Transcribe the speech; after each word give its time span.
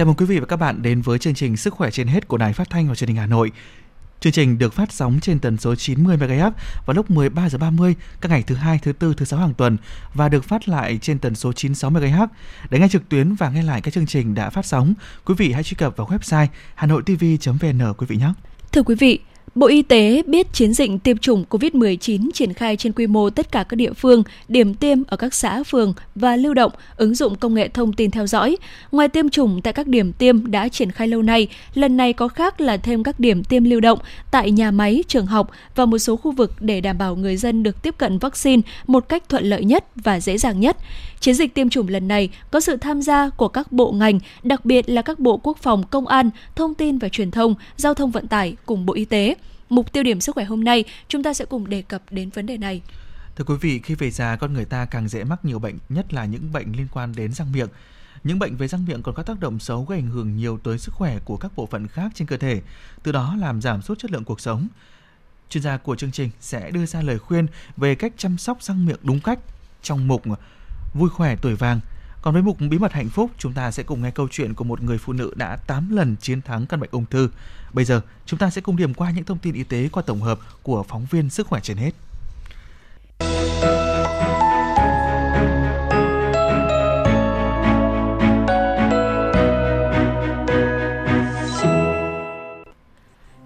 Chào 0.00 0.06
mừng 0.06 0.16
quý 0.16 0.26
vị 0.26 0.38
và 0.38 0.46
các 0.46 0.56
bạn 0.56 0.82
đến 0.82 1.02
với 1.02 1.18
chương 1.18 1.34
trình 1.34 1.56
Sức 1.56 1.74
khỏe 1.74 1.90
trên 1.90 2.06
hết 2.06 2.28
của 2.28 2.36
Đài 2.36 2.52
Phát 2.52 2.70
thanh 2.70 2.88
và 2.88 2.94
Truyền 2.94 3.08
hình 3.08 3.16
Hà 3.16 3.26
Nội. 3.26 3.52
Chương 4.20 4.32
trình 4.32 4.58
được 4.58 4.74
phát 4.74 4.92
sóng 4.92 5.18
trên 5.22 5.38
tần 5.38 5.56
số 5.56 5.74
90 5.74 6.16
MHz 6.16 6.50
vào 6.86 6.94
lúc 6.94 7.10
13 7.10 7.48
giờ 7.48 7.58
30 7.58 7.94
các 8.20 8.28
ngày 8.28 8.42
thứ 8.42 8.54
hai, 8.54 8.78
thứ 8.82 8.92
tư, 8.92 9.14
thứ 9.16 9.24
sáu 9.24 9.40
hàng 9.40 9.54
tuần 9.54 9.76
và 10.14 10.28
được 10.28 10.44
phát 10.44 10.68
lại 10.68 10.98
trên 11.02 11.18
tần 11.18 11.34
số 11.34 11.52
96 11.52 11.90
MHz. 11.90 12.26
Để 12.70 12.78
nghe 12.78 12.88
trực 12.88 13.08
tuyến 13.08 13.34
và 13.34 13.50
nghe 13.50 13.62
lại 13.62 13.80
các 13.80 13.94
chương 13.94 14.06
trình 14.06 14.34
đã 14.34 14.50
phát 14.50 14.66
sóng, 14.66 14.94
quý 15.24 15.34
vị 15.38 15.52
hãy 15.52 15.62
truy 15.62 15.74
cập 15.74 15.96
vào 15.96 16.06
website 16.06 16.46
hanoitv.vn 16.74 17.94
quý 17.98 18.06
vị 18.06 18.16
nhé. 18.16 18.32
Thưa 18.72 18.82
quý 18.82 18.94
vị, 18.94 19.18
Bộ 19.54 19.66
Y 19.66 19.82
tế 19.82 20.22
biết 20.26 20.52
chiến 20.52 20.72
dịch 20.72 20.90
tiêm 21.04 21.18
chủng 21.18 21.44
COVID-19 21.50 22.30
triển 22.34 22.52
khai 22.52 22.76
trên 22.76 22.92
quy 22.92 23.06
mô 23.06 23.30
tất 23.30 23.52
cả 23.52 23.64
các 23.64 23.76
địa 23.76 23.92
phương, 23.92 24.22
điểm 24.48 24.74
tiêm 24.74 24.98
ở 25.06 25.16
các 25.16 25.34
xã, 25.34 25.62
phường 25.62 25.94
và 26.14 26.36
lưu 26.36 26.54
động, 26.54 26.72
ứng 26.96 27.14
dụng 27.14 27.36
công 27.36 27.54
nghệ 27.54 27.68
thông 27.68 27.92
tin 27.92 28.10
theo 28.10 28.26
dõi. 28.26 28.56
Ngoài 28.92 29.08
tiêm 29.08 29.28
chủng 29.28 29.60
tại 29.62 29.72
các 29.72 29.86
điểm 29.86 30.12
tiêm 30.12 30.50
đã 30.50 30.68
triển 30.68 30.90
khai 30.90 31.08
lâu 31.08 31.22
nay, 31.22 31.48
lần 31.74 31.96
này 31.96 32.12
có 32.12 32.28
khác 32.28 32.60
là 32.60 32.76
thêm 32.76 33.02
các 33.02 33.20
điểm 33.20 33.44
tiêm 33.44 33.64
lưu 33.64 33.80
động 33.80 33.98
tại 34.30 34.50
nhà 34.50 34.70
máy, 34.70 35.04
trường 35.08 35.26
học 35.26 35.50
và 35.74 35.86
một 35.86 35.98
số 35.98 36.16
khu 36.16 36.32
vực 36.32 36.52
để 36.60 36.80
đảm 36.80 36.98
bảo 36.98 37.16
người 37.16 37.36
dân 37.36 37.62
được 37.62 37.82
tiếp 37.82 37.94
cận 37.98 38.18
vaccine 38.18 38.62
một 38.86 39.08
cách 39.08 39.28
thuận 39.28 39.44
lợi 39.44 39.64
nhất 39.64 39.84
và 39.96 40.20
dễ 40.20 40.38
dàng 40.38 40.60
nhất. 40.60 40.76
Chiến 41.20 41.34
dịch 41.34 41.54
tiêm 41.54 41.68
chủng 41.68 41.88
lần 41.88 42.08
này 42.08 42.28
có 42.50 42.60
sự 42.60 42.76
tham 42.76 43.02
gia 43.02 43.28
của 43.28 43.48
các 43.48 43.72
bộ 43.72 43.92
ngành, 43.92 44.20
đặc 44.42 44.64
biệt 44.64 44.90
là 44.90 45.02
các 45.02 45.18
bộ 45.18 45.36
quốc 45.36 45.58
phòng, 45.58 45.82
công 45.90 46.06
an, 46.06 46.30
thông 46.56 46.74
tin 46.74 46.98
và 46.98 47.08
truyền 47.08 47.30
thông, 47.30 47.54
giao 47.76 47.94
thông 47.94 48.10
vận 48.10 48.26
tải 48.26 48.56
cùng 48.66 48.86
Bộ 48.86 48.94
Y 48.94 49.04
tế. 49.04 49.34
Mục 49.70 49.92
tiêu 49.92 50.02
điểm 50.02 50.20
sức 50.20 50.34
khỏe 50.34 50.44
hôm 50.44 50.64
nay, 50.64 50.84
chúng 51.08 51.22
ta 51.22 51.34
sẽ 51.34 51.44
cùng 51.44 51.68
đề 51.68 51.82
cập 51.82 52.02
đến 52.10 52.30
vấn 52.30 52.46
đề 52.46 52.58
này. 52.58 52.82
Thưa 53.36 53.44
quý 53.44 53.54
vị, 53.60 53.80
khi 53.84 53.94
về 53.94 54.10
già, 54.10 54.36
con 54.36 54.52
người 54.52 54.64
ta 54.64 54.84
càng 54.84 55.08
dễ 55.08 55.24
mắc 55.24 55.44
nhiều 55.44 55.58
bệnh, 55.58 55.78
nhất 55.88 56.12
là 56.12 56.24
những 56.24 56.52
bệnh 56.52 56.72
liên 56.72 56.86
quan 56.92 57.12
đến 57.16 57.32
răng 57.32 57.52
miệng. 57.52 57.68
Những 58.24 58.38
bệnh 58.38 58.56
về 58.56 58.68
răng 58.68 58.84
miệng 58.84 59.02
còn 59.02 59.14
có 59.14 59.22
tác 59.22 59.40
động 59.40 59.58
xấu 59.58 59.84
gây 59.84 59.98
ảnh 59.98 60.10
hưởng 60.10 60.36
nhiều 60.36 60.58
tới 60.58 60.78
sức 60.78 60.94
khỏe 60.94 61.18
của 61.24 61.36
các 61.36 61.52
bộ 61.56 61.66
phận 61.66 61.88
khác 61.88 62.12
trên 62.14 62.28
cơ 62.28 62.36
thể, 62.36 62.62
từ 63.02 63.12
đó 63.12 63.36
làm 63.40 63.60
giảm 63.60 63.82
sút 63.82 63.98
chất 63.98 64.10
lượng 64.10 64.24
cuộc 64.24 64.40
sống. 64.40 64.68
Chuyên 65.50 65.62
gia 65.62 65.76
của 65.76 65.96
chương 65.96 66.12
trình 66.12 66.30
sẽ 66.40 66.70
đưa 66.70 66.86
ra 66.86 67.02
lời 67.02 67.18
khuyên 67.18 67.46
về 67.76 67.94
cách 67.94 68.12
chăm 68.16 68.38
sóc 68.38 68.62
răng 68.62 68.86
miệng 68.86 69.00
đúng 69.02 69.20
cách 69.20 69.38
trong 69.82 70.08
mục 70.08 70.22
Vui 70.94 71.10
khỏe 71.10 71.36
tuổi 71.36 71.54
vàng. 71.54 71.80
Còn 72.22 72.34
với 72.34 72.42
mục 72.42 72.56
Bí 72.70 72.78
mật 72.78 72.92
hạnh 72.92 73.08
phúc, 73.08 73.30
chúng 73.38 73.52
ta 73.52 73.70
sẽ 73.70 73.82
cùng 73.82 74.02
nghe 74.02 74.10
câu 74.10 74.28
chuyện 74.30 74.54
của 74.54 74.64
một 74.64 74.82
người 74.82 74.98
phụ 74.98 75.12
nữ 75.12 75.32
đã 75.36 75.56
8 75.66 75.96
lần 75.96 76.16
chiến 76.20 76.42
thắng 76.42 76.66
căn 76.66 76.80
bệnh 76.80 76.90
ung 76.92 77.04
thư. 77.10 77.28
Bây 77.72 77.84
giờ, 77.84 78.00
chúng 78.26 78.38
ta 78.38 78.50
sẽ 78.50 78.60
cùng 78.60 78.76
điểm 78.76 78.94
qua 78.94 79.10
những 79.10 79.24
thông 79.24 79.38
tin 79.38 79.54
y 79.54 79.62
tế 79.62 79.88
qua 79.92 80.02
tổng 80.06 80.20
hợp 80.20 80.38
của 80.62 80.82
phóng 80.82 81.06
viên 81.10 81.30
Sức 81.30 81.46
khỏe 81.46 81.60
trên 81.62 81.76
hết. 81.76 81.90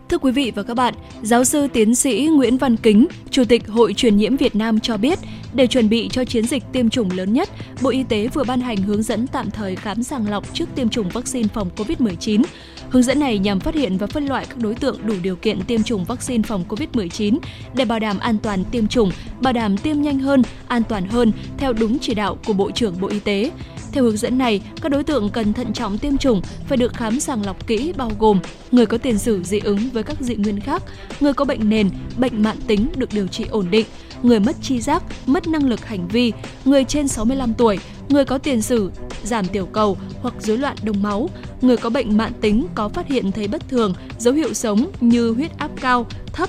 Thưa 0.08 0.18
quý 0.18 0.32
vị 0.32 0.52
và 0.54 0.62
các 0.62 0.74
bạn, 0.74 0.94
giáo 1.22 1.44
sư 1.44 1.68
tiến 1.72 1.94
sĩ 1.94 2.28
Nguyễn 2.36 2.58
Văn 2.58 2.76
Kính, 2.76 3.06
Chủ 3.30 3.44
tịch 3.44 3.68
Hội 3.68 3.94
truyền 3.94 4.16
nhiễm 4.16 4.36
Việt 4.36 4.56
Nam 4.56 4.80
cho 4.80 4.96
biết, 4.96 5.18
để 5.54 5.66
chuẩn 5.66 5.88
bị 5.88 6.08
cho 6.12 6.24
chiến 6.24 6.46
dịch 6.46 6.62
tiêm 6.72 6.90
chủng 6.90 7.10
lớn 7.10 7.32
nhất, 7.32 7.48
Bộ 7.82 7.90
Y 7.90 8.02
tế 8.02 8.28
vừa 8.28 8.44
ban 8.44 8.60
hành 8.60 8.76
hướng 8.76 9.02
dẫn 9.02 9.26
tạm 9.26 9.50
thời 9.50 9.76
khám 9.76 10.02
sàng 10.02 10.28
lọc 10.28 10.54
trước 10.54 10.68
tiêm 10.74 10.88
chủng 10.88 11.08
vaccine 11.08 11.48
phòng 11.54 11.70
COVID-19. 11.76 12.42
Hướng 12.90 13.02
dẫn 13.02 13.20
này 13.20 13.38
nhằm 13.38 13.60
phát 13.60 13.74
hiện 13.74 13.96
và 13.96 14.06
phân 14.06 14.26
loại 14.26 14.46
các 14.48 14.58
đối 14.58 14.74
tượng 14.74 15.06
đủ 15.06 15.14
điều 15.22 15.36
kiện 15.36 15.62
tiêm 15.62 15.82
chủng 15.82 16.04
vaccine 16.04 16.42
phòng 16.42 16.64
COVID-19 16.68 17.38
để 17.74 17.84
bảo 17.84 17.98
đảm 17.98 18.18
an 18.18 18.38
toàn 18.42 18.64
tiêm 18.64 18.86
chủng, 18.86 19.10
bảo 19.40 19.52
đảm 19.52 19.76
tiêm 19.76 20.02
nhanh 20.02 20.18
hơn, 20.18 20.42
an 20.68 20.82
toàn 20.88 21.08
hơn 21.08 21.32
theo 21.58 21.72
đúng 21.72 21.98
chỉ 21.98 22.14
đạo 22.14 22.38
của 22.46 22.52
Bộ 22.52 22.70
trưởng 22.70 23.00
Bộ 23.00 23.08
Y 23.08 23.20
tế. 23.20 23.50
Theo 23.92 24.04
hướng 24.04 24.16
dẫn 24.16 24.38
này, 24.38 24.60
các 24.82 24.88
đối 24.88 25.04
tượng 25.04 25.30
cần 25.30 25.52
thận 25.52 25.72
trọng 25.72 25.98
tiêm 25.98 26.16
chủng 26.16 26.42
phải 26.68 26.76
được 26.76 26.94
khám 26.94 27.20
sàng 27.20 27.46
lọc 27.46 27.66
kỹ 27.66 27.92
bao 27.96 28.10
gồm 28.18 28.40
người 28.72 28.86
có 28.86 28.98
tiền 28.98 29.18
sử 29.18 29.42
dị 29.42 29.58
ứng 29.58 29.90
với 29.92 30.02
các 30.02 30.16
dị 30.20 30.34
nguyên 30.34 30.60
khác, 30.60 30.82
người 31.20 31.32
có 31.32 31.44
bệnh 31.44 31.68
nền, 31.68 31.90
bệnh 32.16 32.42
mạng 32.42 32.56
tính 32.66 32.88
được 32.96 33.12
điều 33.12 33.26
trị 33.26 33.44
ổn 33.50 33.66
định, 33.70 33.86
người 34.24 34.40
mất 34.40 34.56
chi 34.62 34.80
giác, 34.80 35.02
mất 35.26 35.46
năng 35.46 35.68
lực 35.68 35.84
hành 35.84 36.08
vi, 36.08 36.32
người 36.64 36.84
trên 36.84 37.08
65 37.08 37.54
tuổi, 37.54 37.78
người 38.08 38.24
có 38.24 38.38
tiền 38.38 38.62
sử 38.62 38.90
giảm 39.24 39.46
tiểu 39.46 39.66
cầu 39.66 39.96
hoặc 40.22 40.34
rối 40.38 40.58
loạn 40.58 40.76
đông 40.82 41.02
máu, 41.02 41.30
người 41.60 41.76
có 41.76 41.90
bệnh 41.90 42.16
mãn 42.16 42.32
tính 42.40 42.66
có 42.74 42.88
phát 42.88 43.06
hiện 43.06 43.32
thấy 43.32 43.48
bất 43.48 43.68
thường, 43.68 43.94
dấu 44.18 44.34
hiệu 44.34 44.54
sống 44.54 44.90
như 45.00 45.30
huyết 45.30 45.58
áp 45.58 45.70
cao, 45.80 46.06
thấp, 46.32 46.48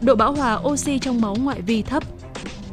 độ 0.00 0.14
bão 0.14 0.32
hòa 0.32 0.58
oxy 0.64 0.98
trong 0.98 1.20
máu 1.20 1.36
ngoại 1.36 1.62
vi 1.62 1.82
thấp, 1.82 2.02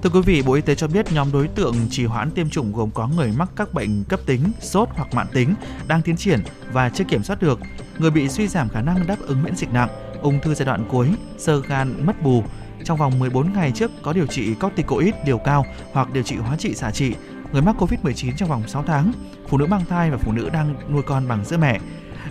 Thưa 0.04 0.10
quý 0.10 0.22
vị, 0.22 0.42
Bộ 0.42 0.54
Y 0.54 0.62
tế 0.62 0.76
cho 0.76 0.88
biết 0.88 1.12
nhóm 1.12 1.32
đối 1.32 1.48
tượng 1.48 1.76
trì 1.90 2.06
hoãn 2.06 2.32
tiêm 2.32 2.50
chủng 2.50 2.74
gồm 2.74 2.92
có 2.92 3.08
người 3.08 3.32
mắc 3.38 3.50
các 3.56 3.74
bệnh 3.74 4.04
cấp 4.04 4.20
tính, 4.26 4.42
sốt 4.62 4.90
hoặc 4.92 5.14
mãn 5.14 5.28
tính, 5.34 5.54
đang 5.88 6.02
tiến 6.02 6.18
triển 6.18 6.40
và 6.72 6.90
chưa 6.90 7.04
kiểm 7.04 7.24
soát 7.24 7.42
được, 7.42 7.60
người 7.98 8.12
bị 8.12 8.30
suy 8.30 8.48
giảm 8.48 8.70
khả 8.70 8.82
năng 8.82 9.08
đáp 9.08 9.18
ứng 9.28 9.44
miễn 9.44 9.56
dịch 9.56 9.74
nặng, 9.74 9.90
ung 10.22 10.40
thư 10.40 10.54
giai 10.54 10.66
đoạn 10.66 10.86
cuối, 10.92 11.08
sơ 11.38 11.62
gan 11.62 12.06
mất 12.06 12.24
bù, 12.24 12.44
trong 12.86 12.98
vòng 12.98 13.20
14 13.20 13.54
ngày 13.54 13.72
trước 13.76 13.92
có 14.02 14.14
điều 14.14 14.28
trị 14.28 14.54
corticoid 14.56 15.14
liều 15.26 15.38
cao 15.38 15.66
hoặc 15.92 16.14
điều 16.14 16.24
trị 16.24 16.36
hóa 16.36 16.58
trị 16.58 16.76
xạ 16.76 16.92
trị, 16.92 17.14
người 17.52 17.62
mắc 17.62 17.76
COVID-19 17.80 18.32
trong 18.38 18.50
vòng 18.50 18.68
6 18.68 18.84
tháng, 18.88 19.12
phụ 19.48 19.58
nữ 19.58 19.66
mang 19.66 19.86
thai 19.90 20.12
và 20.12 20.18
phụ 20.18 20.32
nữ 20.32 20.50
đang 20.54 20.76
nuôi 20.94 21.02
con 21.06 21.28
bằng 21.28 21.46
sữa 21.46 21.58
mẹ. 21.58 21.80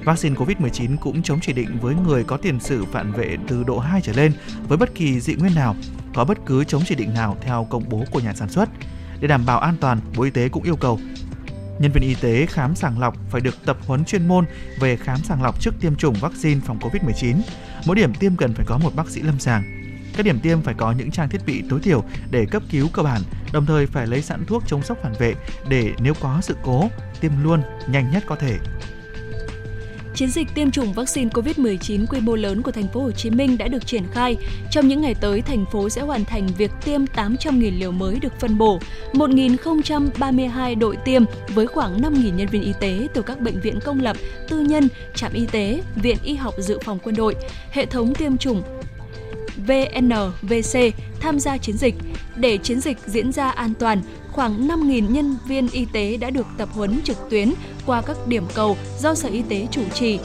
Vaccine 0.05 0.37
COVID-19 0.37 0.97
cũng 1.01 1.23
chống 1.23 1.39
chỉ 1.43 1.53
định 1.53 1.79
với 1.81 1.95
người 1.95 2.25
có 2.25 2.37
tiền 2.37 2.61
sử 2.61 2.85
phản 2.85 3.13
vệ 3.13 3.37
từ 3.49 3.65
độ 3.65 3.79
2 3.79 4.01
trở 4.01 4.13
lên 4.13 4.33
với 4.69 4.79
bất 4.79 4.95
kỳ 4.95 5.21
dị 5.21 5.35
nguyên 5.35 5.55
nào, 5.55 5.77
có 6.15 6.25
bất 6.25 6.39
cứ 6.47 6.65
chống 6.65 6.83
chỉ 6.87 6.95
định 6.95 7.15
nào 7.15 7.37
theo 7.41 7.67
công 7.71 7.89
bố 7.89 8.05
của 8.11 8.21
nhà 8.21 8.35
sản 8.35 8.49
xuất. 8.49 8.69
Để 9.21 9.29
đảm 9.29 9.47
bảo 9.47 9.59
an 9.59 9.75
toàn, 9.81 10.01
Bộ 10.17 10.23
Y 10.23 10.31
tế 10.31 10.49
cũng 10.49 10.63
yêu 10.63 10.77
cầu 10.77 10.99
nhân 11.79 11.93
viên 11.93 12.03
y 12.03 12.15
tế 12.15 12.47
khám 12.47 12.75
sàng 12.75 12.99
lọc 12.99 13.17
phải 13.31 13.41
được 13.41 13.55
tập 13.67 13.77
huấn 13.87 14.05
chuyên 14.05 14.29
môn 14.29 14.45
về 14.81 14.97
khám 14.97 15.19
sàng 15.19 15.43
lọc 15.43 15.61
trước 15.61 15.75
tiêm 15.81 15.97
chủng 15.97 16.15
vaccine 16.21 16.61
phòng 16.65 16.79
COVID-19. 16.79 17.37
Mỗi 17.87 17.97
điểm 17.97 18.15
tiêm 18.15 18.37
cần 18.37 18.55
phải 18.55 18.67
có 18.69 18.79
một 18.79 18.91
bác 18.97 19.09
sĩ 19.09 19.23
lâm 19.23 19.39
sàng. 19.39 19.78
Các 20.19 20.25
điểm 20.25 20.41
tiêm 20.41 20.63
phải 20.63 20.75
có 20.75 20.93
những 20.93 21.11
trang 21.11 21.29
thiết 21.29 21.41
bị 21.47 21.63
tối 21.71 21.81
thiểu 21.81 22.05
để 22.31 22.47
cấp 22.51 22.63
cứu 22.71 22.89
cơ 22.93 23.03
bản, 23.03 23.23
đồng 23.53 23.67
thời 23.67 23.87
phải 23.87 24.07
lấy 24.07 24.23
sẵn 24.23 24.45
thuốc 24.47 24.63
chống 24.67 24.83
sốc 24.83 24.99
phản 25.03 25.13
vệ 25.19 25.35
để 25.69 25.93
nếu 26.01 26.15
có 26.21 26.39
sự 26.43 26.57
cố, 26.63 26.89
tiêm 27.21 27.33
luôn 27.43 27.63
nhanh 27.89 28.11
nhất 28.11 28.23
có 28.27 28.37
thể. 28.37 28.59
Chiến 30.15 30.31
dịch 30.31 30.49
tiêm 30.55 30.71
chủng 30.71 30.93
vaccine 30.93 31.31
COVID-19 31.31 32.07
quy 32.07 32.21
mô 32.21 32.35
lớn 32.35 32.63
của 32.63 32.71
thành 32.71 32.89
phố 32.89 33.01
Hồ 33.01 33.11
Chí 33.11 33.31
Minh 33.31 33.59
đã 33.59 33.69
được 33.69 33.87
triển 33.87 34.03
khai. 34.13 34.37
Trong 34.71 34.89
những 34.89 35.01
ngày 35.01 35.15
tới, 35.15 35.43
thành 35.43 35.65
phố 35.73 35.89
sẽ 35.89 36.03
hoàn 36.03 36.25
thành 36.25 36.47
việc 36.47 36.71
tiêm 36.85 37.05
800.000 37.05 37.79
liều 37.79 37.93
mới 37.93 38.19
được 38.21 38.41
phân 38.41 38.59
bổ, 38.59 38.79
1.032 39.13 40.79
đội 40.79 40.97
tiêm 41.05 41.23
với 41.55 41.67
khoảng 41.67 42.01
5.000 42.01 42.35
nhân 42.35 42.49
viên 42.49 42.63
y 42.63 42.73
tế 42.81 43.09
từ 43.15 43.23
các 43.23 43.41
bệnh 43.41 43.61
viện 43.61 43.79
công 43.85 44.01
lập, 44.01 44.17
tư 44.49 44.61
nhân, 44.61 44.89
trạm 45.15 45.33
y 45.33 45.47
tế, 45.47 45.83
viện 45.95 46.17
y 46.23 46.35
học 46.35 46.55
dự 46.59 46.79
phòng 46.85 46.99
quân 47.03 47.15
đội, 47.17 47.37
hệ 47.71 47.87
thống 47.87 48.15
tiêm 48.15 48.37
chủng 48.37 48.63
VNVC 49.69 50.79
tham 51.21 51.41
gia 51.41 51.57
chiến 51.59 51.77
dịch. 51.77 51.95
Để 52.37 52.59
chiến 52.59 52.81
dịch 52.81 52.99
diễn 53.07 53.33
ra 53.33 53.51
an 53.51 53.73
toàn, 53.79 54.03
khoảng 54.33 54.69
5.000 54.69 55.11
nhân 55.11 55.37
viên 55.47 55.69
y 55.69 55.87
tế 55.93 56.17
đã 56.17 56.31
được 56.31 56.47
tập 56.59 56.69
huấn 56.73 57.01
trực 57.05 57.17
tuyến 57.31 57.53
qua 57.87 58.03
các 58.03 58.17
điểm 58.27 58.45
cầu 58.55 58.77
do 59.01 59.15
Sở 59.15 59.29
Y 59.29 59.43
tế 59.43 59.67
chủ 59.71 59.83
trì. 59.95 60.19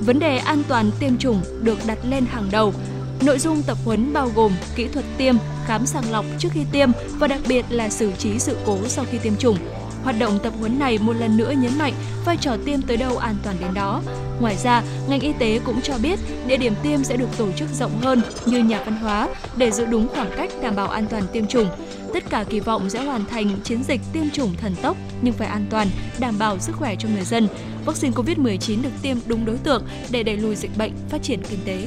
Vấn 0.00 0.18
đề 0.18 0.36
an 0.36 0.62
toàn 0.68 0.90
tiêm 1.00 1.16
chủng 1.16 1.40
được 1.62 1.78
đặt 1.86 1.98
lên 2.04 2.24
hàng 2.26 2.48
đầu. 2.52 2.72
Nội 3.20 3.38
dung 3.38 3.62
tập 3.62 3.78
huấn 3.84 4.12
bao 4.12 4.30
gồm 4.34 4.52
kỹ 4.76 4.88
thuật 4.92 5.04
tiêm, 5.18 5.34
khám 5.66 5.86
sàng 5.86 6.12
lọc 6.12 6.24
trước 6.38 6.48
khi 6.52 6.64
tiêm 6.72 6.90
và 7.18 7.26
đặc 7.26 7.40
biệt 7.48 7.64
là 7.68 7.90
xử 7.90 8.12
trí 8.18 8.38
sự 8.38 8.56
cố 8.66 8.78
sau 8.86 9.04
khi 9.10 9.18
tiêm 9.18 9.36
chủng. 9.36 9.56
Hoạt 10.04 10.18
động 10.18 10.38
tập 10.42 10.52
huấn 10.58 10.78
này 10.78 10.98
một 10.98 11.12
lần 11.12 11.36
nữa 11.36 11.52
nhấn 11.58 11.78
mạnh 11.78 11.92
vai 12.24 12.36
trò 12.36 12.56
tiêm 12.64 12.82
tới 12.82 12.96
đâu 12.96 13.16
an 13.16 13.36
toàn 13.44 13.56
đến 13.60 13.74
đó. 13.74 14.02
Ngoài 14.40 14.56
ra, 14.56 14.82
ngành 15.08 15.20
y 15.20 15.32
tế 15.38 15.60
cũng 15.64 15.80
cho 15.82 15.94
biết 16.02 16.18
địa 16.46 16.56
điểm 16.56 16.74
tiêm 16.82 17.04
sẽ 17.04 17.16
được 17.16 17.28
tổ 17.38 17.52
chức 17.52 17.68
rộng 17.78 18.00
hơn 18.02 18.22
như 18.46 18.58
nhà 18.58 18.82
văn 18.84 18.96
hóa 18.96 19.28
để 19.56 19.70
giữ 19.70 19.84
đúng 19.84 20.08
khoảng 20.08 20.30
cách 20.36 20.50
đảm 20.62 20.76
bảo 20.76 20.88
an 20.88 21.06
toàn 21.10 21.22
tiêm 21.32 21.46
chủng. 21.46 21.68
Tất 22.14 22.24
cả 22.30 22.44
kỳ 22.50 22.60
vọng 22.60 22.90
sẽ 22.90 23.04
hoàn 23.04 23.24
thành 23.24 23.56
chiến 23.64 23.82
dịch 23.82 24.00
tiêm 24.12 24.30
chủng 24.30 24.54
thần 24.56 24.74
tốc 24.82 24.96
nhưng 25.22 25.34
phải 25.34 25.48
an 25.48 25.66
toàn, 25.70 25.88
đảm 26.18 26.38
bảo 26.38 26.58
sức 26.58 26.76
khỏe 26.76 26.94
cho 26.98 27.08
người 27.08 27.24
dân. 27.24 27.48
Vaccine 27.84 28.14
COVID-19 28.14 28.82
được 28.82 29.02
tiêm 29.02 29.16
đúng 29.26 29.44
đối 29.44 29.56
tượng 29.56 29.82
để 30.10 30.22
đẩy 30.22 30.36
lùi 30.36 30.56
dịch 30.56 30.78
bệnh, 30.78 30.92
phát 31.08 31.22
triển 31.22 31.42
kinh 31.50 31.60
tế. 31.64 31.86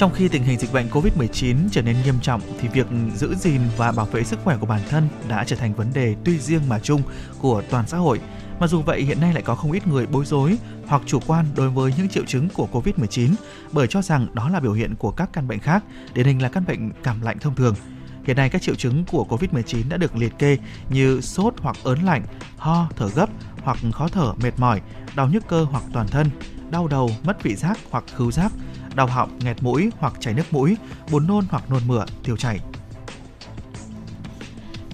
Trong 0.00 0.12
khi 0.12 0.28
tình 0.28 0.42
hình 0.42 0.58
dịch 0.58 0.72
bệnh 0.72 0.88
COVID-19 0.88 1.56
trở 1.70 1.82
nên 1.82 1.96
nghiêm 2.04 2.14
trọng 2.22 2.40
thì 2.60 2.68
việc 2.68 2.86
giữ 3.16 3.34
gìn 3.34 3.60
và 3.76 3.92
bảo 3.92 4.06
vệ 4.06 4.24
sức 4.24 4.38
khỏe 4.44 4.56
của 4.60 4.66
bản 4.66 4.80
thân 4.88 5.08
đã 5.28 5.44
trở 5.44 5.56
thành 5.56 5.74
vấn 5.74 5.92
đề 5.94 6.16
tuy 6.24 6.38
riêng 6.38 6.68
mà 6.68 6.78
chung 6.78 7.02
của 7.40 7.62
toàn 7.70 7.86
xã 7.86 7.98
hội. 7.98 8.20
Mà 8.60 8.66
dù 8.66 8.82
vậy 8.82 9.02
hiện 9.02 9.20
nay 9.20 9.34
lại 9.34 9.42
có 9.42 9.54
không 9.54 9.72
ít 9.72 9.86
người 9.86 10.06
bối 10.06 10.24
rối 10.24 10.58
hoặc 10.86 11.02
chủ 11.06 11.18
quan 11.26 11.46
đối 11.56 11.70
với 11.70 11.94
những 11.98 12.08
triệu 12.08 12.24
chứng 12.24 12.48
của 12.48 12.68
COVID-19 12.72 13.30
bởi 13.72 13.86
cho 13.86 14.02
rằng 14.02 14.26
đó 14.34 14.48
là 14.48 14.60
biểu 14.60 14.72
hiện 14.72 14.94
của 14.96 15.10
các 15.10 15.30
căn 15.32 15.48
bệnh 15.48 15.58
khác, 15.60 15.84
điển 16.14 16.26
hình 16.26 16.42
là 16.42 16.48
căn 16.48 16.64
bệnh 16.66 16.90
cảm 17.02 17.20
lạnh 17.20 17.38
thông 17.38 17.54
thường. 17.54 17.74
Hiện 18.24 18.36
nay 18.36 18.48
các 18.48 18.62
triệu 18.62 18.74
chứng 18.74 19.04
của 19.04 19.26
COVID-19 19.28 19.88
đã 19.88 19.96
được 19.96 20.16
liệt 20.16 20.38
kê 20.38 20.58
như 20.90 21.20
sốt 21.20 21.54
hoặc 21.58 21.76
ớn 21.84 22.02
lạnh, 22.02 22.22
ho, 22.56 22.88
thở 22.96 23.08
gấp 23.08 23.30
hoặc 23.62 23.78
khó 23.92 24.08
thở, 24.08 24.32
mệt 24.42 24.52
mỏi, 24.58 24.80
đau 25.16 25.28
nhức 25.28 25.48
cơ 25.48 25.66
hoặc 25.70 25.84
toàn 25.92 26.08
thân, 26.08 26.30
đau 26.70 26.88
đầu, 26.88 27.10
mất 27.24 27.42
vị 27.42 27.54
giác 27.54 27.78
hoặc 27.90 28.04
khứu 28.16 28.32
giác, 28.32 28.52
đau 28.94 29.06
họng, 29.06 29.38
nghẹt 29.44 29.62
mũi 29.62 29.90
hoặc 29.98 30.12
chảy 30.20 30.34
nước 30.34 30.42
mũi, 30.50 30.76
buồn 31.10 31.26
nôn 31.26 31.44
hoặc 31.50 31.70
nôn 31.70 31.82
mửa, 31.86 32.04
tiêu 32.24 32.36
chảy. 32.36 32.60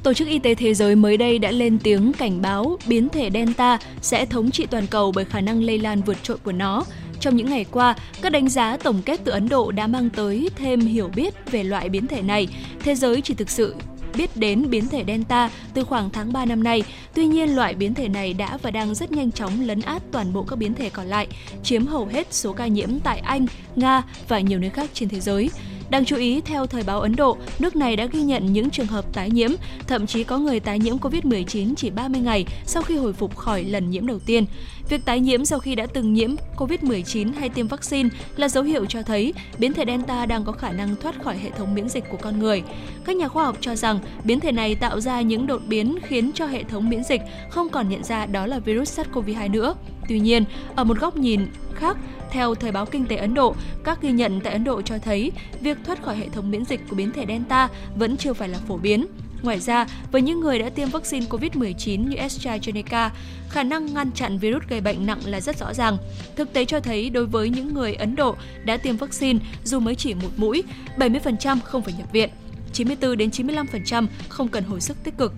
Tổ 0.03 0.15
chức 0.15 0.29
Y 0.29 0.39
tế 0.39 0.55
Thế 0.55 0.75
giới 0.75 0.97
mới 0.97 1.17
đây 1.17 1.39
đã 1.39 1.51
lên 1.51 1.79
tiếng 1.79 2.13
cảnh 2.13 2.43
báo 2.43 2.79
biến 2.89 3.09
thể 3.09 3.31
Delta 3.35 3.79
sẽ 4.01 4.27
thống 4.27 4.51
trị 4.51 4.67
toàn 4.67 4.87
cầu 4.87 5.13
bởi 5.15 5.25
khả 5.25 5.41
năng 5.41 5.63
lây 5.63 5.79
lan 5.79 6.03
vượt 6.03 6.17
trội 6.23 6.39
của 6.39 6.53
nó. 6.53 6.85
Trong 7.21 7.37
những 7.37 7.51
ngày 7.51 7.65
qua, 7.71 7.97
các 8.23 8.33
đánh 8.33 8.49
giá 8.49 8.77
tổng 8.77 9.03
kết 9.03 9.21
từ 9.25 9.33
Ấn 9.33 9.49
Độ 9.49 9.71
đã 9.71 9.87
mang 9.87 10.11
tới 10.11 10.51
thêm 10.57 10.81
hiểu 10.81 11.11
biết 11.15 11.35
về 11.51 11.65
loại 11.65 11.89
biến 11.89 12.07
thể 12.07 12.23
này. 12.23 12.49
Thế 12.81 12.95
giới 12.95 13.21
chỉ 13.21 13.35
thực 13.35 13.51
sự 13.51 13.75
biết 14.17 14.37
đến 14.37 14.71
biến 14.71 14.89
thể 14.89 15.05
Delta 15.07 15.51
từ 15.75 15.85
khoảng 15.85 16.11
tháng 16.11 16.33
3 16.33 16.45
năm 16.45 16.65
nay. 16.65 16.83
Tuy 17.15 17.27
nhiên, 17.27 17.57
loại 17.57 17.75
biến 17.75 17.95
thể 17.95 18.09
này 18.09 18.35
đã 18.35 18.59
và 18.63 18.71
đang 18.71 18.95
rất 18.95 19.13
nhanh 19.13 19.33
chóng 19.33 19.61
lấn 19.67 19.81
át 19.81 20.03
toàn 20.13 20.33
bộ 20.33 20.43
các 20.43 20.57
biến 20.57 20.75
thể 20.75 20.91
còn 20.91 21.07
lại, 21.07 21.27
chiếm 21.63 21.87
hầu 21.87 22.07
hết 22.07 22.35
số 22.35 22.53
ca 22.53 22.67
nhiễm 22.67 23.01
tại 23.05 23.19
Anh, 23.19 23.47
Nga 23.77 24.03
và 24.29 24.41
nhiều 24.41 24.59
nơi 24.59 24.71
khác 24.71 24.91
trên 24.95 25.09
thế 25.09 25.21
giới. 25.21 25.51
Đáng 25.91 26.05
chú 26.05 26.17
ý, 26.17 26.41
theo 26.41 26.67
Thời 26.67 26.83
báo 26.83 27.01
Ấn 27.01 27.17
Độ, 27.17 27.37
nước 27.59 27.77
này 27.77 27.97
đã 27.97 28.07
ghi 28.07 28.23
nhận 28.23 28.53
những 28.53 28.71
trường 28.71 28.87
hợp 28.87 29.05
tái 29.13 29.31
nhiễm, 29.31 29.51
thậm 29.87 30.07
chí 30.07 30.25
có 30.25 30.39
người 30.39 30.61
tái 30.61 30.79
nhiễm 30.79 30.97
COVID-19 30.97 31.75
chỉ 31.77 31.91
30 31.91 32.21
ngày 32.21 32.45
sau 32.67 32.83
khi 32.83 32.97
hồi 32.97 33.13
phục 33.13 33.37
khỏi 33.37 33.65
lần 33.65 33.91
nhiễm 33.91 34.07
đầu 34.07 34.19
tiên. 34.19 34.47
Việc 34.89 35.05
tái 35.05 35.21
nhiễm 35.21 35.45
sau 35.45 35.59
khi 35.59 35.75
đã 35.75 35.87
từng 35.87 36.15
nhiễm 36.15 36.35
COVID-19 36.57 37.33
hay 37.39 37.49
tiêm 37.49 37.69
vaccine 37.69 38.09
là 38.37 38.49
dấu 38.49 38.65
hiệu 38.65 38.87
cho 38.87 39.03
thấy 39.03 39.35
biến 39.59 39.73
thể 39.73 39.85
Delta 39.87 40.27
đang 40.27 40.45
có 40.45 40.53
khả 40.53 40.71
năng 40.71 40.97
thoát 40.97 41.23
khỏi 41.23 41.39
hệ 41.39 41.51
thống 41.51 41.75
miễn 41.75 41.89
dịch 41.89 42.05
của 42.11 42.17
con 42.17 42.39
người. 42.39 42.63
Các 43.05 43.17
nhà 43.17 43.29
khoa 43.29 43.45
học 43.45 43.57
cho 43.61 43.75
rằng 43.75 43.99
biến 44.25 44.41
thể 44.41 44.53
này 44.53 44.75
tạo 44.75 45.01
ra 45.01 45.21
những 45.21 45.47
đột 45.47 45.63
biến 45.67 45.99
khiến 46.03 46.31
cho 46.35 46.47
hệ 46.47 46.65
thống 46.65 46.89
miễn 46.89 47.05
dịch 47.05 47.21
không 47.51 47.69
còn 47.69 47.89
nhận 47.89 48.05
ra 48.05 48.27
đó 48.27 48.47
là 48.47 48.59
virus 48.59 49.01
SARS-CoV-2 49.01 49.51
nữa. 49.51 49.75
Tuy 50.09 50.21
nhiên, 50.21 50.45
ở 50.75 50.85
một 50.85 50.99
góc 50.99 51.17
nhìn 51.17 51.47
khác, 51.75 51.97
theo 52.31 52.55
Thời 52.55 52.73
báo 52.73 52.87
Kinh 52.87 53.07
tế 53.07 53.17
Ấn 53.17 53.35
Độ, 53.35 53.55
các 53.85 54.03
ghi 54.03 54.13
nhận 54.13 54.41
tại 54.41 54.53
Ấn 54.53 54.65
Độ 54.65 54.83
cho 54.83 54.99
thấy 54.99 55.33
việc 55.61 55.79
thoát 55.85 56.03
khỏi 56.03 56.17
hệ 56.17 56.29
thống 56.29 56.51
miễn 56.51 56.65
dịch 56.65 56.81
của 56.89 56.97
biến 56.97 57.13
thể 57.13 57.25
Delta 57.29 57.69
vẫn 57.97 58.17
chưa 58.17 58.33
phải 58.33 58.49
là 58.49 58.59
phổ 58.69 58.77
biến. 58.77 59.07
Ngoài 59.43 59.61
ra, 59.61 59.87
với 60.13 60.23
những 60.23 60.41
người 60.41 60.59
đã 60.59 60.69
tiêm 60.69 60.89
vaccine 60.89 61.27
COVID-19 61.27 62.09
như 62.09 62.17
AstraZeneca, 62.17 63.11
khả 63.49 63.63
năng 63.63 63.95
ngăn 63.95 64.13
chặn 64.13 64.39
virus 64.39 64.63
gây 64.69 64.81
bệnh 64.81 65.07
nặng 65.07 65.21
là 65.25 65.41
rất 65.41 65.59
rõ 65.59 65.75
ràng. 65.75 65.97
Thực 66.37 66.53
tế 66.53 66.65
cho 66.65 66.81
thấy 66.81 67.11
đối 67.11 67.27
với 67.27 67.49
những 67.49 67.75
người 67.75 67.95
Ấn 67.95 68.17
Độ 68.17 68.37
đã 68.65 68.77
tiêm 68.77 68.97
vaccine 68.97 69.39
dù 69.65 69.81
mới 69.81 69.95
chỉ 69.95 70.15
một 70.15 70.31
mũi, 70.37 70.63
70% 70.99 71.59
không 71.65 71.83
phải 71.83 71.95
nhập 71.99 72.13
viện, 72.13 72.31
94 72.73 73.17
đến 73.17 73.31
95% 73.31 74.07
không 74.29 74.49
cần 74.49 74.65
hồi 74.65 74.81
sức 74.81 74.97
tích 75.05 75.19
cực. 75.19 75.33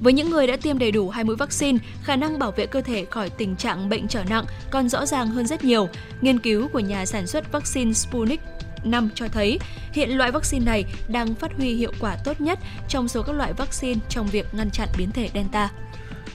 Với 0.00 0.12
những 0.12 0.30
người 0.30 0.46
đã 0.46 0.56
tiêm 0.56 0.78
đầy 0.78 0.90
đủ 0.90 1.10
hai 1.10 1.24
mũi 1.24 1.36
vaccine, 1.36 1.78
khả 2.02 2.16
năng 2.16 2.38
bảo 2.38 2.50
vệ 2.50 2.66
cơ 2.66 2.80
thể 2.80 3.06
khỏi 3.10 3.30
tình 3.30 3.56
trạng 3.56 3.88
bệnh 3.88 4.08
trở 4.08 4.24
nặng 4.24 4.44
còn 4.70 4.88
rõ 4.88 5.06
ràng 5.06 5.28
hơn 5.28 5.46
rất 5.46 5.64
nhiều. 5.64 5.88
Nghiên 6.20 6.38
cứu 6.38 6.68
của 6.68 6.80
nhà 6.80 7.06
sản 7.06 7.26
xuất 7.26 7.52
vaccine 7.52 7.92
Sputnik 7.92 8.40
5 8.84 9.10
cho 9.14 9.28
thấy 9.28 9.58
hiện 9.92 10.10
loại 10.10 10.30
vaccine 10.30 10.64
này 10.64 10.84
đang 11.08 11.34
phát 11.34 11.52
huy 11.56 11.74
hiệu 11.74 11.92
quả 12.00 12.16
tốt 12.24 12.40
nhất 12.40 12.58
trong 12.88 13.08
số 13.08 13.22
các 13.22 13.32
loại 13.32 13.52
vaccine 13.52 14.00
trong 14.08 14.26
việc 14.26 14.46
ngăn 14.52 14.70
chặn 14.70 14.88
biến 14.98 15.10
thể 15.10 15.30
Delta. 15.34 15.70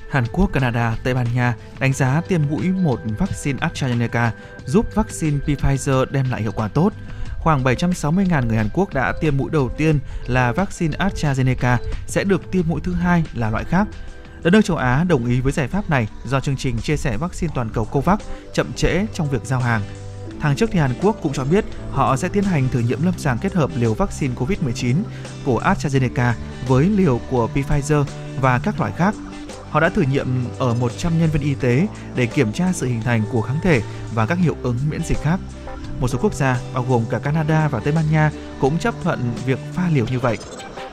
Hàn 0.09 0.23
Quốc, 0.31 0.49
Canada, 0.53 0.97
Tây 1.03 1.13
Ban 1.13 1.27
Nha 1.35 1.55
đánh 1.79 1.93
giá 1.93 2.21
tiêm 2.27 2.41
mũi 2.49 2.67
một 2.67 2.99
vaccine 3.17 3.59
AstraZeneca 3.59 4.29
giúp 4.65 4.95
vaccine 4.95 5.37
Pfizer 5.45 6.05
đem 6.11 6.31
lại 6.31 6.41
hiệu 6.41 6.51
quả 6.51 6.67
tốt. 6.67 6.93
Khoảng 7.41 7.63
760.000 7.63 8.47
người 8.47 8.57
Hàn 8.57 8.69
Quốc 8.73 8.93
đã 8.93 9.13
tiêm 9.21 9.37
mũi 9.37 9.49
đầu 9.51 9.69
tiên 9.77 9.99
là 10.27 10.51
vaccine 10.51 10.97
AstraZeneca, 10.97 11.77
sẽ 12.07 12.23
được 12.23 12.51
tiêm 12.51 12.67
mũi 12.67 12.81
thứ 12.83 12.93
hai 12.93 13.23
là 13.33 13.49
loại 13.49 13.63
khác. 13.63 13.87
Đất 14.43 14.53
nước 14.53 14.61
châu 14.65 14.77
Á 14.77 15.03
đồng 15.03 15.25
ý 15.25 15.41
với 15.41 15.51
giải 15.51 15.67
pháp 15.67 15.89
này 15.89 16.07
do 16.25 16.39
chương 16.39 16.57
trình 16.57 16.77
chia 16.77 16.97
sẻ 16.97 17.17
vaccine 17.17 17.53
toàn 17.55 17.69
cầu 17.73 17.85
COVAX 17.85 18.19
chậm 18.53 18.73
trễ 18.73 19.05
trong 19.13 19.29
việc 19.29 19.41
giao 19.45 19.59
hàng. 19.59 19.81
Tháng 20.39 20.55
trước 20.55 20.69
thì 20.71 20.79
Hàn 20.79 20.91
Quốc 21.01 21.17
cũng 21.21 21.33
cho 21.33 21.43
biết 21.43 21.65
họ 21.91 22.17
sẽ 22.17 22.29
tiến 22.29 22.43
hành 22.43 22.69
thử 22.69 22.79
nghiệm 22.79 23.05
lâm 23.05 23.13
sàng 23.17 23.37
kết 23.37 23.53
hợp 23.53 23.69
liều 23.75 23.93
vaccine 23.93 24.35
COVID-19 24.35 24.95
của 25.45 25.61
AstraZeneca 25.61 26.33
với 26.67 26.85
liều 26.85 27.19
của 27.29 27.49
Pfizer 27.53 28.03
và 28.41 28.59
các 28.59 28.79
loại 28.79 28.91
khác. 28.97 29.15
Họ 29.71 29.79
đã 29.79 29.89
thử 29.89 30.01
nghiệm 30.01 30.45
ở 30.59 30.73
100 30.73 31.19
nhân 31.19 31.29
viên 31.29 31.41
y 31.41 31.53
tế 31.53 31.87
để 32.15 32.25
kiểm 32.25 32.51
tra 32.51 32.71
sự 32.73 32.87
hình 32.87 33.01
thành 33.01 33.23
của 33.31 33.41
kháng 33.41 33.59
thể 33.63 33.81
và 34.13 34.25
các 34.25 34.37
hiệu 34.37 34.55
ứng 34.63 34.77
miễn 34.89 35.03
dịch 35.03 35.17
khác. 35.21 35.39
Một 35.99 36.07
số 36.07 36.19
quốc 36.21 36.33
gia, 36.33 36.59
bao 36.73 36.85
gồm 36.89 37.03
cả 37.09 37.19
Canada 37.19 37.67
và 37.67 37.79
Tây 37.79 37.93
Ban 37.93 38.11
Nha, 38.11 38.31
cũng 38.59 38.79
chấp 38.79 38.95
thuận 39.03 39.19
việc 39.45 39.59
pha 39.73 39.89
liều 39.93 40.05
như 40.11 40.19
vậy. 40.19 40.37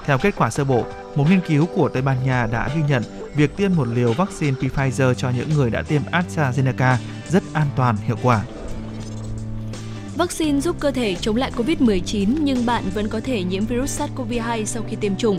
Theo 0.04 0.18
kết 0.18 0.34
quả 0.36 0.50
sơ 0.50 0.64
bộ, 0.64 0.84
một 1.14 1.30
nghiên 1.30 1.40
cứu 1.48 1.66
của 1.66 1.88
Tây 1.88 2.02
Ban 2.02 2.26
Nha 2.26 2.46
đã 2.52 2.68
ghi 2.76 2.82
nhận 2.88 3.02
việc 3.34 3.56
tiêm 3.56 3.74
một 3.74 3.88
liều 3.88 4.12
vaccine 4.12 4.56
Pfizer 4.60 5.14
cho 5.14 5.30
những 5.30 5.48
người 5.54 5.70
đã 5.70 5.82
tiêm 5.82 6.02
AstraZeneca 6.12 6.96
rất 7.28 7.42
an 7.52 7.66
toàn, 7.76 7.96
hiệu 7.96 8.16
quả. 8.22 8.42
Vaccine 10.16 10.60
giúp 10.60 10.76
cơ 10.80 10.90
thể 10.90 11.16
chống 11.20 11.36
lại 11.36 11.52
COVID-19 11.56 12.34
nhưng 12.40 12.66
bạn 12.66 12.84
vẫn 12.94 13.08
có 13.08 13.20
thể 13.20 13.42
nhiễm 13.42 13.64
virus 13.64 14.00
SARS-CoV-2 14.00 14.64
sau 14.64 14.82
khi 14.88 14.96
tiêm 14.96 15.16
chủng. 15.16 15.38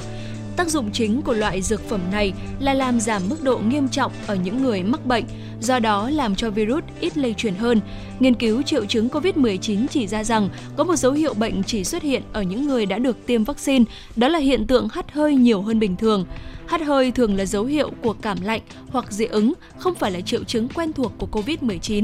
Tác 0.60 0.70
dụng 0.70 0.92
chính 0.92 1.22
của 1.22 1.34
loại 1.34 1.62
dược 1.62 1.90
phẩm 1.90 2.02
này 2.12 2.34
là 2.60 2.74
làm 2.74 3.00
giảm 3.00 3.22
mức 3.30 3.44
độ 3.44 3.58
nghiêm 3.58 3.90
trọng 3.90 4.12
ở 4.28 4.36
những 4.36 4.64
người 4.64 4.84
mắc 4.84 5.06
bệnh, 5.06 5.24
do 5.62 5.80
đó 5.80 6.10
làm 6.10 6.36
cho 6.36 6.50
virus 6.50 6.84
ít 7.00 7.18
lây 7.18 7.34
truyền 7.34 7.56
hơn. 7.56 7.82
Nghiên 8.20 8.34
cứu 8.34 8.62
triệu 8.62 8.86
chứng 8.86 9.08
COVID-19 9.08 9.88
chỉ 9.88 10.08
ra 10.08 10.24
rằng 10.24 10.50
có 10.78 10.84
một 10.84 10.96
dấu 10.96 11.12
hiệu 11.12 11.34
bệnh 11.34 11.64
chỉ 11.64 11.84
xuất 11.84 12.04
hiện 12.04 12.22
ở 12.34 12.42
những 12.42 12.68
người 12.68 12.86
đã 12.86 12.98
được 12.98 13.26
tiêm 13.26 13.44
vaccine, 13.44 13.86
đó 14.16 14.28
là 14.28 14.40
hiện 14.40 14.68
tượng 14.68 14.88
hắt 14.90 15.12
hơi 15.12 15.36
nhiều 15.36 15.62
hơn 15.62 15.80
bình 15.80 15.96
thường. 15.96 16.26
Hắt 16.68 16.82
hơi 16.82 17.12
thường 17.12 17.38
là 17.38 17.46
dấu 17.46 17.66
hiệu 17.66 17.92
của 18.02 18.14
cảm 18.14 18.38
lạnh 18.42 18.62
hoặc 18.90 19.12
dị 19.12 19.26
ứng, 19.26 19.54
không 19.78 19.96
phải 19.96 20.12
là 20.12 20.22
triệu 20.22 20.44
chứng 20.44 20.68
quen 20.70 20.94
thuộc 20.94 21.14
của 21.18 21.28
COVID-19. 21.32 22.04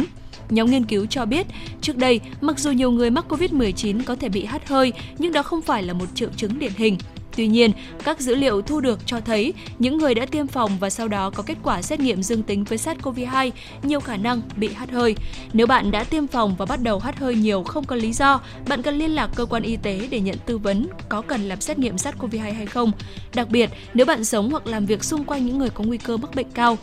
Nhóm 0.49 0.71
nghiên 0.71 0.85
cứu 0.85 1.05
cho 1.05 1.25
biết, 1.25 1.47
trước 1.81 1.97
đây, 1.97 2.19
mặc 2.41 2.59
dù 2.59 2.71
nhiều 2.71 2.91
người 2.91 3.09
mắc 3.09 3.25
COVID-19 3.29 4.03
có 4.05 4.15
thể 4.15 4.29
bị 4.29 4.45
hắt 4.45 4.67
hơi, 4.67 4.93
nhưng 5.17 5.33
đó 5.33 5.43
không 5.43 5.61
phải 5.61 5.83
là 5.83 5.93
một 5.93 6.05
triệu 6.15 6.29
chứng 6.37 6.59
điển 6.59 6.71
hình. 6.77 6.97
Tuy 7.35 7.47
nhiên, 7.47 7.71
các 8.03 8.19
dữ 8.19 8.35
liệu 8.35 8.61
thu 8.61 8.79
được 8.79 8.99
cho 9.05 9.19
thấy 9.19 9.53
những 9.79 9.97
người 9.97 10.15
đã 10.15 10.25
tiêm 10.25 10.47
phòng 10.47 10.77
và 10.79 10.89
sau 10.89 11.07
đó 11.07 11.29
có 11.29 11.43
kết 11.43 11.57
quả 11.63 11.81
xét 11.81 11.99
nghiệm 11.99 12.23
dương 12.23 12.43
tính 12.43 12.63
với 12.63 12.77
SARS-CoV-2 12.77 13.51
nhiều 13.83 13.99
khả 13.99 14.17
năng 14.17 14.41
bị 14.55 14.69
hắt 14.73 14.91
hơi. 14.91 15.15
Nếu 15.53 15.67
bạn 15.67 15.91
đã 15.91 16.03
tiêm 16.03 16.27
phòng 16.27 16.55
và 16.57 16.65
bắt 16.65 16.79
đầu 16.83 16.99
hắt 16.99 17.19
hơi 17.19 17.35
nhiều 17.35 17.63
không 17.63 17.85
có 17.85 17.95
lý 17.95 18.13
do, 18.13 18.41
bạn 18.67 18.81
cần 18.81 18.97
liên 18.97 19.11
lạc 19.11 19.29
cơ 19.35 19.45
quan 19.45 19.63
y 19.63 19.77
tế 19.77 20.07
để 20.09 20.19
nhận 20.19 20.35
tư 20.45 20.57
vấn 20.57 20.87
có 21.09 21.21
cần 21.21 21.49
làm 21.49 21.61
xét 21.61 21.79
nghiệm 21.79 21.95
SARS-CoV-2 21.95 22.53
hay 22.53 22.65
không. 22.65 22.91
Đặc 23.33 23.49
biệt, 23.49 23.69
nếu 23.93 24.05
bạn 24.05 24.23
sống 24.23 24.51
hoặc 24.51 24.67
làm 24.67 24.85
việc 24.85 25.03
xung 25.03 25.23
quanh 25.23 25.45
những 25.45 25.57
người 25.57 25.69
có 25.69 25.83
nguy 25.83 25.97
cơ 25.97 26.17
mắc 26.17 26.35
bệnh 26.35 26.51
cao, 26.53 26.77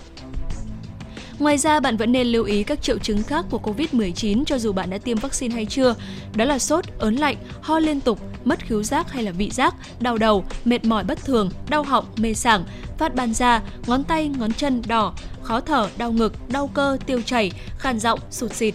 Ngoài 1.39 1.59
ra, 1.59 1.81
bạn 1.81 1.97
vẫn 1.97 2.13
nên 2.13 2.27
lưu 2.27 2.45
ý 2.45 2.63
các 2.63 2.83
triệu 2.83 2.99
chứng 2.99 3.23
khác 3.23 3.45
của 3.51 3.61
COVID-19 3.63 4.45
cho 4.45 4.59
dù 4.59 4.73
bạn 4.73 4.91
đã 4.91 4.99
tiêm 4.99 5.19
vaccine 5.19 5.55
hay 5.55 5.67
chưa. 5.67 5.95
Đó 6.35 6.45
là 6.45 6.59
sốt, 6.59 6.85
ớn 6.99 7.17
lạnh, 7.17 7.37
ho 7.61 7.79
liên 7.79 8.01
tục, 8.01 8.21
mất 8.45 8.67
khứu 8.67 8.83
giác 8.83 9.13
hay 9.13 9.23
là 9.23 9.33
vị 9.33 9.51
giác, 9.51 9.75
đau 10.01 10.19
đầu, 10.19 10.45
mệt 10.65 10.85
mỏi 10.85 11.05
bất 11.05 11.25
thường, 11.25 11.51
đau 11.69 11.83
họng, 11.83 12.05
mê 12.17 12.35
sảng, 12.35 12.65
phát 12.99 13.15
ban 13.15 13.35
da, 13.35 13.63
ngón 13.87 14.05
tay, 14.05 14.29
ngón 14.29 14.53
chân 14.53 14.83
đỏ, 14.87 15.15
khó 15.43 15.61
thở, 15.61 15.89
đau 15.97 16.13
ngực, 16.13 16.51
đau 16.51 16.67
cơ, 16.67 16.97
tiêu 17.07 17.23
chảy, 17.23 17.53
khàn 17.79 17.99
giọng, 17.99 18.21
sụt 18.31 18.53
xịt. 18.53 18.75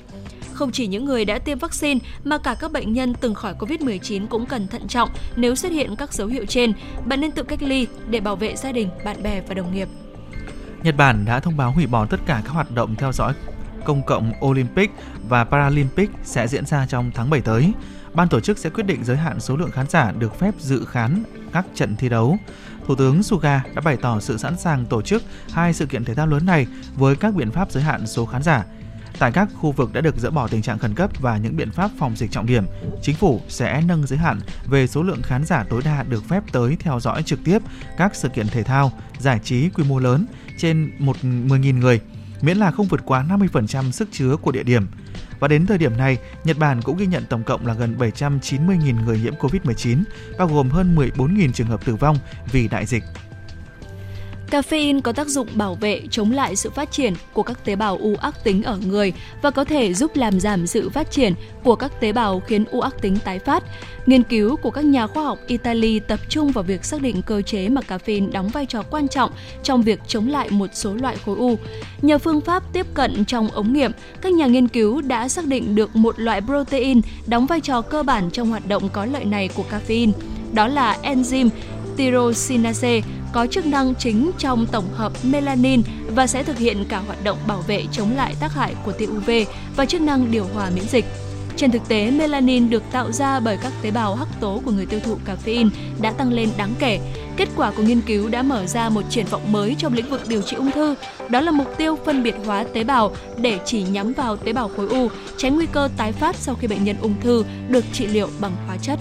Không 0.54 0.72
chỉ 0.72 0.88
những 0.88 1.06
người 1.06 1.26
đã 1.26 1.40
tiêm 1.40 1.60
vaccine 1.60 2.00
mà 2.24 2.38
cả 2.38 2.56
các 2.60 2.72
bệnh 2.72 2.94
nhân 2.94 3.14
từng 3.14 3.34
khỏi 3.34 3.54
Covid-19 3.60 4.28
cũng 4.28 4.46
cần 4.46 4.68
thận 4.68 4.88
trọng 4.88 5.10
nếu 5.36 5.56
xuất 5.56 5.72
hiện 5.72 5.96
các 5.96 6.14
dấu 6.14 6.28
hiệu 6.28 6.46
trên. 6.46 6.74
Bạn 7.06 7.22
nên 7.22 7.32
tự 7.32 7.44
cách 7.44 7.62
ly 7.62 7.88
để 8.10 8.20
bảo 8.20 8.36
vệ 8.36 8.56
gia 8.56 8.72
đình, 8.72 8.90
bạn 9.06 9.24
bè 9.24 9.42
và 9.42 9.54
đồng 9.54 9.74
nghiệp. 9.74 9.88
Nhật 10.84 10.96
Bản 10.98 11.26
đã 11.26 11.40
thông 11.40 11.58
báo 11.58 11.72
hủy 11.72 11.88
bỏ 11.88 12.06
tất 12.06 12.18
cả 12.26 12.42
các 12.46 12.52
hoạt 12.52 12.72
động 12.72 12.96
theo 12.96 13.12
dõi 13.12 13.34
công 13.88 14.04
cộng 14.04 14.32
Olympic 14.46 14.92
và 15.30 15.44
Paralympic 15.44 16.10
sẽ 16.24 16.48
diễn 16.48 16.66
ra 16.66 16.86
trong 16.90 17.12
tháng 17.14 17.30
7 17.30 17.42
tới. 17.42 17.72
Ban 18.18 18.28
tổ 18.28 18.40
chức 18.40 18.58
sẽ 18.58 18.70
quyết 18.70 18.86
định 18.86 19.04
giới 19.04 19.18
hạn 19.18 19.40
số 19.40 19.58
lượng 19.58 19.72
khán 19.72 19.90
giả 19.90 20.12
được 20.12 20.40
phép 20.40 20.54
dự 20.60 20.86
khán 20.86 21.24
các 21.54 21.66
trận 21.76 21.96
thi 21.96 22.10
đấu. 22.10 22.38
Thủ 22.88 22.96
tướng 22.96 23.24
Suga 23.24 23.64
đã 23.76 23.82
bày 23.82 23.98
tỏ 23.98 24.20
sự 24.20 24.38
sẵn 24.38 24.58
sàng 24.58 24.86
tổ 24.86 25.02
chức 25.02 25.24
hai 25.52 25.74
sự 25.74 25.86
kiện 25.86 26.06
thể 26.06 26.16
thao 26.16 26.28
lớn 26.28 26.46
này 26.46 26.68
với 26.96 27.16
các 27.16 27.34
biện 27.36 27.52
pháp 27.52 27.72
giới 27.72 27.84
hạn 27.84 28.08
số 28.08 28.26
khán 28.26 28.44
giả. 28.44 28.66
Tại 29.20 29.32
các 29.32 29.50
khu 29.56 29.72
vực 29.72 29.94
đã 29.94 30.02
được 30.02 30.18
dỡ 30.18 30.30
bỏ 30.30 30.48
tình 30.48 30.62
trạng 30.62 30.78
khẩn 30.78 30.96
cấp 30.96 31.12
và 31.22 31.38
những 31.38 31.56
biện 31.58 31.72
pháp 31.72 31.92
phòng 32.00 32.16
dịch 32.16 32.32
trọng 32.32 32.46
điểm, 32.46 32.66
chính 33.02 33.16
phủ 33.16 33.42
sẽ 33.50 33.84
nâng 33.88 34.08
giới 34.08 34.20
hạn 34.20 34.40
về 34.66 34.88
số 34.88 35.04
lượng 35.04 35.22
khán 35.24 35.46
giả 35.46 35.66
tối 35.70 35.82
đa 35.86 36.04
được 36.04 36.24
phép 36.30 36.44
tới 36.52 36.78
theo 36.80 37.00
dõi 37.00 37.24
trực 37.24 37.40
tiếp 37.44 37.60
các 37.98 38.16
sự 38.16 38.30
kiện 38.30 38.48
thể 38.48 38.64
thao, 38.64 38.92
giải 39.20 39.40
trí 39.44 39.70
quy 39.70 39.84
mô 39.84 40.00
lớn 40.00 40.26
trên 40.58 40.92
10.000 41.00 41.80
người, 41.80 42.02
miễn 42.42 42.58
là 42.58 42.72
không 42.72 42.88
vượt 42.88 43.02
quá 43.06 43.26
50% 43.30 43.92
sức 43.92 44.10
chứa 44.12 44.36
của 44.36 44.52
địa 44.52 44.64
điểm. 44.64 44.88
Và 45.40 45.48
đến 45.48 45.66
thời 45.66 45.78
điểm 45.78 45.98
này, 45.98 46.18
Nhật 46.44 46.58
Bản 46.58 46.82
cũng 46.82 46.98
ghi 46.98 47.06
nhận 47.06 47.26
tổng 47.30 47.44
cộng 47.44 47.66
là 47.66 47.74
gần 47.74 47.96
790.000 48.00 49.04
người 49.06 49.20
nhiễm 49.20 49.34
COVID-19, 49.36 50.04
bao 50.38 50.48
gồm 50.48 50.70
hơn 50.70 50.96
14.000 50.96 51.52
trường 51.52 51.68
hợp 51.68 51.86
tử 51.86 51.96
vong 51.96 52.18
vì 52.52 52.68
đại 52.68 52.86
dịch. 52.86 53.04
Caffeine 54.52 55.02
có 55.02 55.12
tác 55.12 55.28
dụng 55.28 55.48
bảo 55.54 55.76
vệ 55.76 56.02
chống 56.12 56.32
lại 56.32 56.56
sự 56.56 56.70
phát 56.70 56.92
triển 56.92 57.14
của 57.34 57.44
các 57.44 57.66
tế 57.66 57.76
bào 57.76 57.98
u 57.98 58.16
ác 58.16 58.44
tính 58.44 58.64
ở 58.64 58.78
người 58.78 59.14
và 59.42 59.52
có 59.52 59.64
thể 59.64 59.94
giúp 59.94 60.16
làm 60.16 60.40
giảm 60.40 60.68
sự 60.68 60.90
phát 60.90 61.12
triển 61.12 61.34
của 61.64 61.76
các 61.76 62.00
tế 62.00 62.12
bào 62.12 62.40
khiến 62.40 62.66
u 62.72 62.82
ác 62.82 63.02
tính 63.02 63.18
tái 63.26 63.40
phát. 63.40 63.64
Nghiên 64.06 64.24
cứu 64.24 64.56
của 64.56 64.72
các 64.72 64.86
nhà 64.86 65.08
khoa 65.08 65.24
học 65.24 65.40
Italy 65.48 66.00
tập 66.00 66.20
trung 66.30 66.52
vào 66.52 66.64
việc 66.64 66.86
xác 66.86 67.02
định 67.02 67.22
cơ 67.22 67.42
chế 67.42 67.70
mà 67.70 67.82
caffeine 67.88 68.32
đóng 68.32 68.50
vai 68.50 68.66
trò 68.66 68.84
quan 68.90 69.08
trọng 69.08 69.32
trong 69.64 69.82
việc 69.82 70.00
chống 70.08 70.28
lại 70.28 70.50
một 70.50 70.70
số 70.74 70.94
loại 70.94 71.18
khối 71.26 71.38
u. 71.38 71.56
Nhờ 72.02 72.18
phương 72.18 72.42
pháp 72.42 72.74
tiếp 72.74 72.86
cận 72.94 73.26
trong 73.26 73.48
ống 73.48 73.74
nghiệm, 73.74 73.92
các 74.22 74.34
nhà 74.34 74.46
nghiên 74.46 74.68
cứu 74.68 75.02
đã 75.02 75.28
xác 75.28 75.46
định 75.46 75.76
được 75.76 75.96
một 75.96 76.20
loại 76.20 76.42
protein 76.42 77.02
đóng 77.28 77.46
vai 77.46 77.62
trò 77.62 77.82
cơ 77.82 78.04
bản 78.04 78.30
trong 78.32 78.50
hoạt 78.50 78.68
động 78.68 78.90
có 78.90 79.06
lợi 79.06 79.26
này 79.26 79.50
của 79.56 79.64
caffeine. 79.72 80.12
Đó 80.54 80.68
là 80.68 80.98
enzyme 81.04 81.50
tyrosinase 81.98 83.02
có 83.38 83.48
chức 83.48 83.66
năng 83.66 83.96
chính 83.96 84.32
trong 84.38 84.66
tổng 84.66 84.94
hợp 84.94 85.14
melanin 85.24 85.82
và 86.16 86.28
sẽ 86.28 86.44
thực 86.44 86.58
hiện 86.58 86.86
cả 86.90 86.98
hoạt 86.98 87.24
động 87.24 87.38
bảo 87.48 87.62
vệ 87.62 87.86
chống 87.92 88.16
lại 88.16 88.36
tác 88.40 88.54
hại 88.54 88.76
của 88.86 88.92
tia 88.92 89.06
UV 89.06 89.30
và 89.76 89.86
chức 89.86 90.02
năng 90.02 90.32
điều 90.32 90.46
hòa 90.54 90.70
miễn 90.76 90.84
dịch. 90.88 91.06
Trên 91.56 91.72
thực 91.72 91.88
tế, 91.88 92.12
melanin 92.12 92.70
được 92.70 92.84
tạo 92.92 93.12
ra 93.12 93.40
bởi 93.40 93.58
các 93.64 93.74
tế 93.82 93.92
bào 93.92 94.16
hắc 94.16 94.28
tố 94.40 94.62
của 94.66 94.72
người 94.72 94.86
tiêu 94.86 95.00
thụ 95.00 95.18
caffeine 95.26 95.70
đã 96.02 96.12
tăng 96.12 96.34
lên 96.34 96.50
đáng 96.58 96.74
kể. 96.80 97.00
Kết 97.38 97.50
quả 97.56 97.72
của 97.72 97.84
nghiên 97.84 98.02
cứu 98.02 98.30
đã 98.30 98.42
mở 98.42 98.66
ra 98.66 98.90
một 98.90 99.02
triển 99.10 99.26
vọng 99.26 99.52
mới 99.52 99.76
trong 99.78 99.94
lĩnh 99.94 100.10
vực 100.10 100.22
điều 100.28 100.42
trị 100.42 100.56
ung 100.56 100.72
thư, 100.72 100.96
đó 101.30 101.42
là 101.42 101.52
mục 101.52 101.78
tiêu 101.78 101.98
phân 102.06 102.24
biệt 102.24 102.36
hóa 102.46 102.64
tế 102.74 102.84
bào 102.84 103.16
để 103.38 103.60
chỉ 103.66 103.84
nhắm 103.84 104.14
vào 104.14 104.38
tế 104.38 104.54
bào 104.54 104.70
khối 104.70 104.88
u, 104.88 105.08
tránh 105.38 105.56
nguy 105.56 105.66
cơ 105.66 105.90
tái 105.98 106.12
phát 106.12 106.36
sau 106.36 106.56
khi 106.56 106.68
bệnh 106.68 106.84
nhân 106.84 106.96
ung 107.02 107.22
thư 107.22 107.44
được 107.70 107.86
trị 107.94 108.08
liệu 108.08 108.30
bằng 108.40 108.52
hóa 108.68 108.78
chất. 108.82 109.00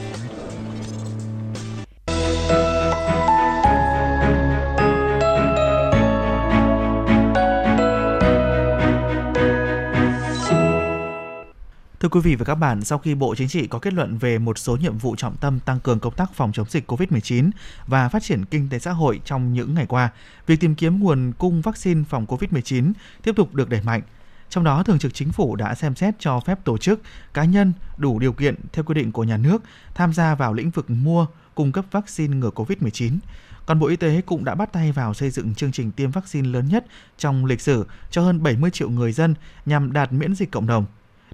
Thưa 12.06 12.10
quý 12.10 12.20
vị 12.20 12.34
và 12.34 12.44
các 12.44 12.54
bạn, 12.54 12.84
sau 12.84 12.98
khi 12.98 13.14
Bộ 13.14 13.34
Chính 13.34 13.48
trị 13.48 13.66
có 13.66 13.78
kết 13.78 13.92
luận 13.92 14.18
về 14.18 14.38
một 14.38 14.58
số 14.58 14.76
nhiệm 14.76 14.98
vụ 14.98 15.16
trọng 15.16 15.36
tâm 15.36 15.60
tăng 15.60 15.80
cường 15.80 16.00
công 16.00 16.14
tác 16.14 16.34
phòng 16.34 16.52
chống 16.52 16.66
dịch 16.70 16.90
COVID-19 16.92 17.50
và 17.86 18.08
phát 18.08 18.22
triển 18.22 18.44
kinh 18.44 18.68
tế 18.68 18.78
xã 18.78 18.92
hội 18.92 19.20
trong 19.24 19.52
những 19.52 19.74
ngày 19.74 19.86
qua, 19.86 20.10
việc 20.46 20.60
tìm 20.60 20.74
kiếm 20.74 21.00
nguồn 21.00 21.32
cung 21.38 21.60
vaccine 21.60 22.04
phòng 22.08 22.26
COVID-19 22.26 22.92
tiếp 23.22 23.32
tục 23.36 23.54
được 23.54 23.68
đẩy 23.68 23.80
mạnh. 23.82 24.02
Trong 24.48 24.64
đó, 24.64 24.82
Thường 24.82 24.98
trực 24.98 25.14
Chính 25.14 25.32
phủ 25.32 25.56
đã 25.56 25.74
xem 25.74 25.94
xét 25.94 26.14
cho 26.18 26.40
phép 26.40 26.64
tổ 26.64 26.78
chức, 26.78 27.00
cá 27.34 27.44
nhân 27.44 27.72
đủ 27.96 28.18
điều 28.18 28.32
kiện 28.32 28.54
theo 28.72 28.84
quy 28.84 28.94
định 28.94 29.12
của 29.12 29.24
nhà 29.24 29.36
nước 29.36 29.62
tham 29.94 30.12
gia 30.12 30.34
vào 30.34 30.52
lĩnh 30.52 30.70
vực 30.70 30.90
mua, 30.90 31.26
cung 31.54 31.72
cấp 31.72 31.84
vaccine 31.90 32.36
ngừa 32.36 32.50
COVID-19. 32.50 33.18
Còn 33.66 33.78
Bộ 33.78 33.86
Y 33.86 33.96
tế 33.96 34.20
cũng 34.26 34.44
đã 34.44 34.54
bắt 34.54 34.72
tay 34.72 34.92
vào 34.92 35.14
xây 35.14 35.30
dựng 35.30 35.54
chương 35.54 35.72
trình 35.72 35.92
tiêm 35.92 36.10
vaccine 36.10 36.48
lớn 36.48 36.68
nhất 36.68 36.86
trong 37.18 37.44
lịch 37.44 37.60
sử 37.60 37.86
cho 38.10 38.22
hơn 38.22 38.42
70 38.42 38.70
triệu 38.70 38.90
người 38.90 39.12
dân 39.12 39.34
nhằm 39.66 39.92
đạt 39.92 40.12
miễn 40.12 40.34
dịch 40.34 40.50
cộng 40.50 40.66
đồng. 40.66 40.86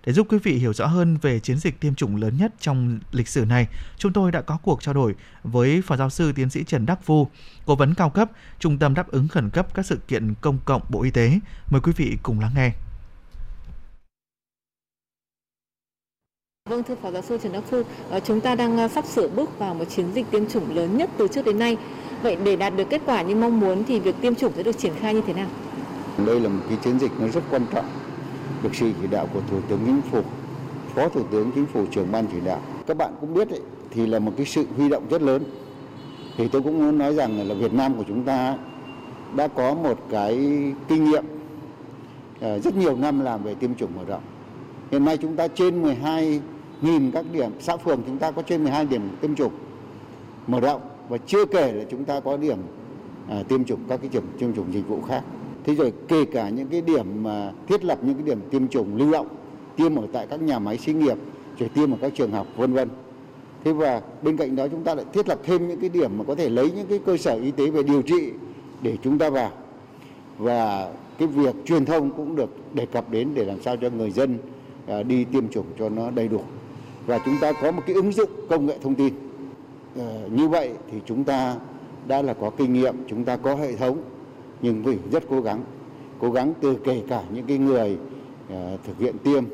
Để 0.06 0.12
giúp 0.12 0.26
quý 0.30 0.38
vị 0.38 0.52
hiểu 0.52 0.72
rõ 0.72 0.86
hơn 0.86 1.16
về 1.22 1.40
chiến 1.40 1.58
dịch 1.58 1.80
tiêm 1.80 1.94
chủng 1.94 2.16
lớn 2.16 2.36
nhất 2.36 2.52
trong 2.60 2.98
lịch 3.12 3.28
sử 3.28 3.44
này, 3.44 3.66
chúng 3.96 4.12
tôi 4.12 4.32
đã 4.32 4.40
có 4.40 4.58
cuộc 4.62 4.82
trao 4.82 4.94
đổi 4.94 5.14
với 5.42 5.82
Phó 5.82 5.96
Giáo 5.96 6.10
sư 6.10 6.32
Tiến 6.32 6.50
sĩ 6.50 6.64
Trần 6.64 6.86
Đắc 6.86 6.98
Phu, 7.02 7.28
Cố 7.66 7.74
vấn 7.74 7.94
cao 7.94 8.10
cấp, 8.10 8.30
Trung 8.58 8.78
tâm 8.78 8.94
đáp 8.94 9.08
ứng 9.08 9.28
khẩn 9.28 9.50
cấp 9.50 9.74
các 9.74 9.86
sự 9.86 9.98
kiện 10.08 10.34
công 10.40 10.58
cộng 10.64 10.82
Bộ 10.88 11.02
Y 11.02 11.10
tế. 11.10 11.38
Mời 11.70 11.80
quý 11.80 11.92
vị 11.96 12.16
cùng 12.22 12.40
lắng 12.40 12.52
nghe. 12.56 12.70
Vâng 16.70 16.82
thưa 16.82 16.94
Phó 17.02 17.10
Giáo 17.10 17.22
sư 17.22 17.38
Trần 17.42 17.52
Đắc 17.52 17.62
Phu, 17.70 17.82
ờ, 18.10 18.20
chúng 18.20 18.40
ta 18.40 18.54
đang 18.54 18.78
ờ, 18.78 18.88
sắp 18.88 19.04
sửa 19.06 19.28
bước 19.28 19.58
vào 19.58 19.74
một 19.74 19.84
chiến 19.84 20.06
dịch 20.14 20.26
tiêm 20.30 20.48
chủng 20.48 20.76
lớn 20.76 20.96
nhất 20.96 21.10
từ 21.18 21.28
trước 21.28 21.44
đến 21.44 21.58
nay. 21.58 21.76
Vậy 22.22 22.36
để 22.44 22.56
đạt 22.56 22.76
được 22.76 22.86
kết 22.90 23.02
quả 23.06 23.22
như 23.22 23.34
mong 23.34 23.60
muốn 23.60 23.84
thì 23.84 24.00
việc 24.00 24.14
tiêm 24.20 24.34
chủng 24.34 24.52
sẽ 24.56 24.62
được 24.62 24.78
triển 24.78 24.92
khai 25.00 25.14
như 25.14 25.22
thế 25.26 25.32
nào? 25.32 25.48
Đây 26.26 26.40
là 26.40 26.48
một 26.48 26.62
cái 26.68 26.78
chiến 26.84 26.98
dịch 26.98 27.10
nó 27.20 27.28
rất 27.28 27.42
quan 27.50 27.66
trọng 27.72 27.84
được 28.62 28.74
sự 28.74 28.92
chỉ 29.00 29.06
đạo 29.10 29.28
của 29.34 29.40
Thủ 29.50 29.60
tướng 29.68 29.80
Chính 29.86 30.02
phủ, 30.10 30.22
Phó 30.94 31.08
Thủ 31.08 31.22
tướng 31.30 31.50
Chính 31.54 31.66
phủ 31.66 31.86
trưởng 31.90 32.12
ban 32.12 32.26
chỉ 32.32 32.38
đạo. 32.44 32.60
Các 32.86 32.96
bạn 32.96 33.14
cũng 33.20 33.34
biết 33.34 33.50
ấy, 33.50 33.60
thì 33.90 34.06
là 34.06 34.18
một 34.18 34.32
cái 34.36 34.46
sự 34.46 34.64
huy 34.76 34.88
động 34.88 35.02
rất 35.10 35.22
lớn. 35.22 35.42
Thì 36.36 36.48
tôi 36.48 36.62
cũng 36.62 36.78
muốn 36.84 36.98
nói 36.98 37.14
rằng 37.14 37.48
là 37.48 37.54
Việt 37.54 37.72
Nam 37.72 37.94
của 37.94 38.04
chúng 38.08 38.22
ta 38.24 38.56
đã 39.36 39.48
có 39.48 39.74
một 39.74 39.98
cái 40.10 40.36
kinh 40.88 41.04
nghiệm 41.04 41.24
à, 42.40 42.58
rất 42.58 42.76
nhiều 42.76 42.96
năm 42.96 43.20
làm 43.20 43.42
về 43.42 43.54
tiêm 43.54 43.74
chủng 43.74 43.90
mở 43.96 44.04
rộng. 44.04 44.22
Hiện 44.90 45.04
nay 45.04 45.16
chúng 45.16 45.36
ta 45.36 45.48
trên 45.48 45.82
12.000 45.82 47.10
các 47.12 47.24
điểm 47.32 47.50
xã 47.60 47.76
phường 47.76 48.02
chúng 48.06 48.18
ta 48.18 48.30
có 48.30 48.42
trên 48.42 48.62
12 48.62 48.84
điểm 48.84 49.08
tiêm 49.20 49.34
chủng 49.34 49.52
mở 50.46 50.60
rộng 50.60 50.80
và 51.08 51.18
chưa 51.18 51.44
kể 51.44 51.72
là 51.72 51.84
chúng 51.90 52.04
ta 52.04 52.20
có 52.20 52.36
điểm 52.36 52.58
à, 53.28 53.42
tiêm 53.48 53.64
chủng 53.64 53.80
các 53.88 54.00
cái 54.00 54.08
điểm 54.12 54.22
tiêm 54.38 54.54
chủng 54.54 54.74
dịch 54.74 54.88
vụ 54.88 55.02
khác 55.02 55.22
thế 55.64 55.74
rồi 55.74 55.92
kể 56.08 56.24
cả 56.24 56.48
những 56.48 56.68
cái 56.68 56.80
điểm 56.80 57.22
mà 57.22 57.52
thiết 57.66 57.84
lập 57.84 57.98
những 58.02 58.14
cái 58.14 58.22
điểm 58.22 58.38
tiêm 58.50 58.68
chủng 58.68 58.96
lưu 58.96 59.12
động, 59.12 59.26
tiêm 59.76 59.96
ở 59.96 60.06
tại 60.12 60.26
các 60.30 60.42
nhà 60.42 60.58
máy 60.58 60.78
xí 60.78 60.92
nghiệp, 60.92 61.16
rồi 61.58 61.68
tiêm 61.68 61.92
ở 61.92 61.96
các 62.00 62.12
trường 62.14 62.30
học, 62.30 62.46
vân 62.56 62.72
vân. 62.72 62.88
Thế 63.64 63.72
và 63.72 64.00
bên 64.22 64.36
cạnh 64.36 64.56
đó 64.56 64.68
chúng 64.68 64.84
ta 64.84 64.94
lại 64.94 65.04
thiết 65.12 65.28
lập 65.28 65.38
thêm 65.42 65.68
những 65.68 65.80
cái 65.80 65.88
điểm 65.88 66.18
mà 66.18 66.24
có 66.24 66.34
thể 66.34 66.48
lấy 66.48 66.70
những 66.76 66.86
cái 66.86 67.00
cơ 67.06 67.16
sở 67.16 67.34
y 67.34 67.50
tế 67.50 67.70
về 67.70 67.82
điều 67.82 68.02
trị 68.02 68.30
để 68.82 68.96
chúng 69.02 69.18
ta 69.18 69.30
vào. 69.30 69.50
Và 70.38 70.92
cái 71.18 71.28
việc 71.28 71.54
truyền 71.64 71.84
thông 71.84 72.10
cũng 72.10 72.36
được 72.36 72.50
đề 72.74 72.86
cập 72.86 73.10
đến 73.10 73.28
để 73.34 73.44
làm 73.44 73.62
sao 73.62 73.76
cho 73.76 73.90
người 73.90 74.10
dân 74.10 74.38
à, 74.86 75.02
đi 75.02 75.24
tiêm 75.24 75.48
chủng 75.48 75.66
cho 75.78 75.88
nó 75.88 76.10
đầy 76.10 76.28
đủ. 76.28 76.40
Và 77.06 77.18
chúng 77.24 77.34
ta 77.40 77.52
có 77.52 77.72
một 77.72 77.82
cái 77.86 77.94
ứng 77.94 78.12
dụng 78.12 78.30
công 78.48 78.66
nghệ 78.66 78.78
thông 78.82 78.94
tin. 78.94 79.14
Ờ, 79.96 80.28
như 80.34 80.48
vậy 80.48 80.70
thì 80.92 80.98
chúng 81.06 81.24
ta 81.24 81.56
đã 82.08 82.22
là 82.22 82.34
có 82.34 82.50
kinh 82.50 82.72
nghiệm, 82.72 82.94
chúng 83.08 83.24
ta 83.24 83.36
có 83.36 83.54
hệ 83.54 83.76
thống 83.76 83.98
nhưng 84.62 84.82
vì 84.82 84.96
rất 85.12 85.22
cố 85.28 85.40
gắng 85.40 85.60
cố 86.22 86.30
gắng 86.30 86.54
từ 86.60 86.76
kể 86.84 87.02
cả 87.08 87.22
những 87.34 87.46
cái 87.46 87.58
người 87.58 87.96
uh, 88.52 88.56
thực 88.86 88.98
hiện 88.98 89.18
tiêm 89.24 89.44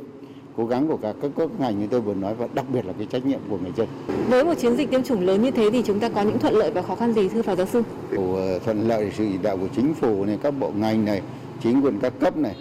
cố 0.56 0.66
gắng 0.66 0.88
của 0.88 0.96
cả 0.96 1.12
các 1.22 1.30
cấp 1.36 1.50
ngành 1.58 1.80
như 1.80 1.86
tôi 1.90 2.00
vừa 2.00 2.14
nói 2.14 2.34
và 2.34 2.48
đặc 2.54 2.64
biệt 2.72 2.86
là 2.86 2.92
cái 2.98 3.06
trách 3.06 3.26
nhiệm 3.26 3.40
của 3.50 3.58
người 3.62 3.72
dân. 3.76 3.88
Với 4.28 4.44
một 4.44 4.54
chiến 4.58 4.76
dịch 4.76 4.90
tiêm 4.90 5.02
chủng 5.02 5.20
lớn 5.20 5.42
như 5.42 5.50
thế 5.50 5.70
thì 5.70 5.82
chúng 5.82 6.00
ta 6.00 6.08
có 6.08 6.22
những 6.22 6.38
thuận 6.38 6.54
lợi 6.54 6.70
và 6.70 6.82
khó 6.82 6.94
khăn 6.94 7.12
gì 7.12 7.28
thưa 7.28 7.42
phó 7.42 7.54
giáo 7.54 7.66
sư? 7.66 7.82
Của 8.16 8.58
thuận 8.64 8.88
lợi 8.88 9.12
sự 9.16 9.24
chỉ 9.32 9.38
đạo 9.42 9.56
của 9.56 9.68
chính 9.76 9.94
phủ 9.94 10.24
này, 10.24 10.38
các 10.42 10.50
bộ 10.50 10.70
ngành 10.70 11.04
này, 11.04 11.22
chính 11.62 11.82
quyền 11.82 11.98
các 11.98 12.12
cấp 12.20 12.36
này. 12.36 12.56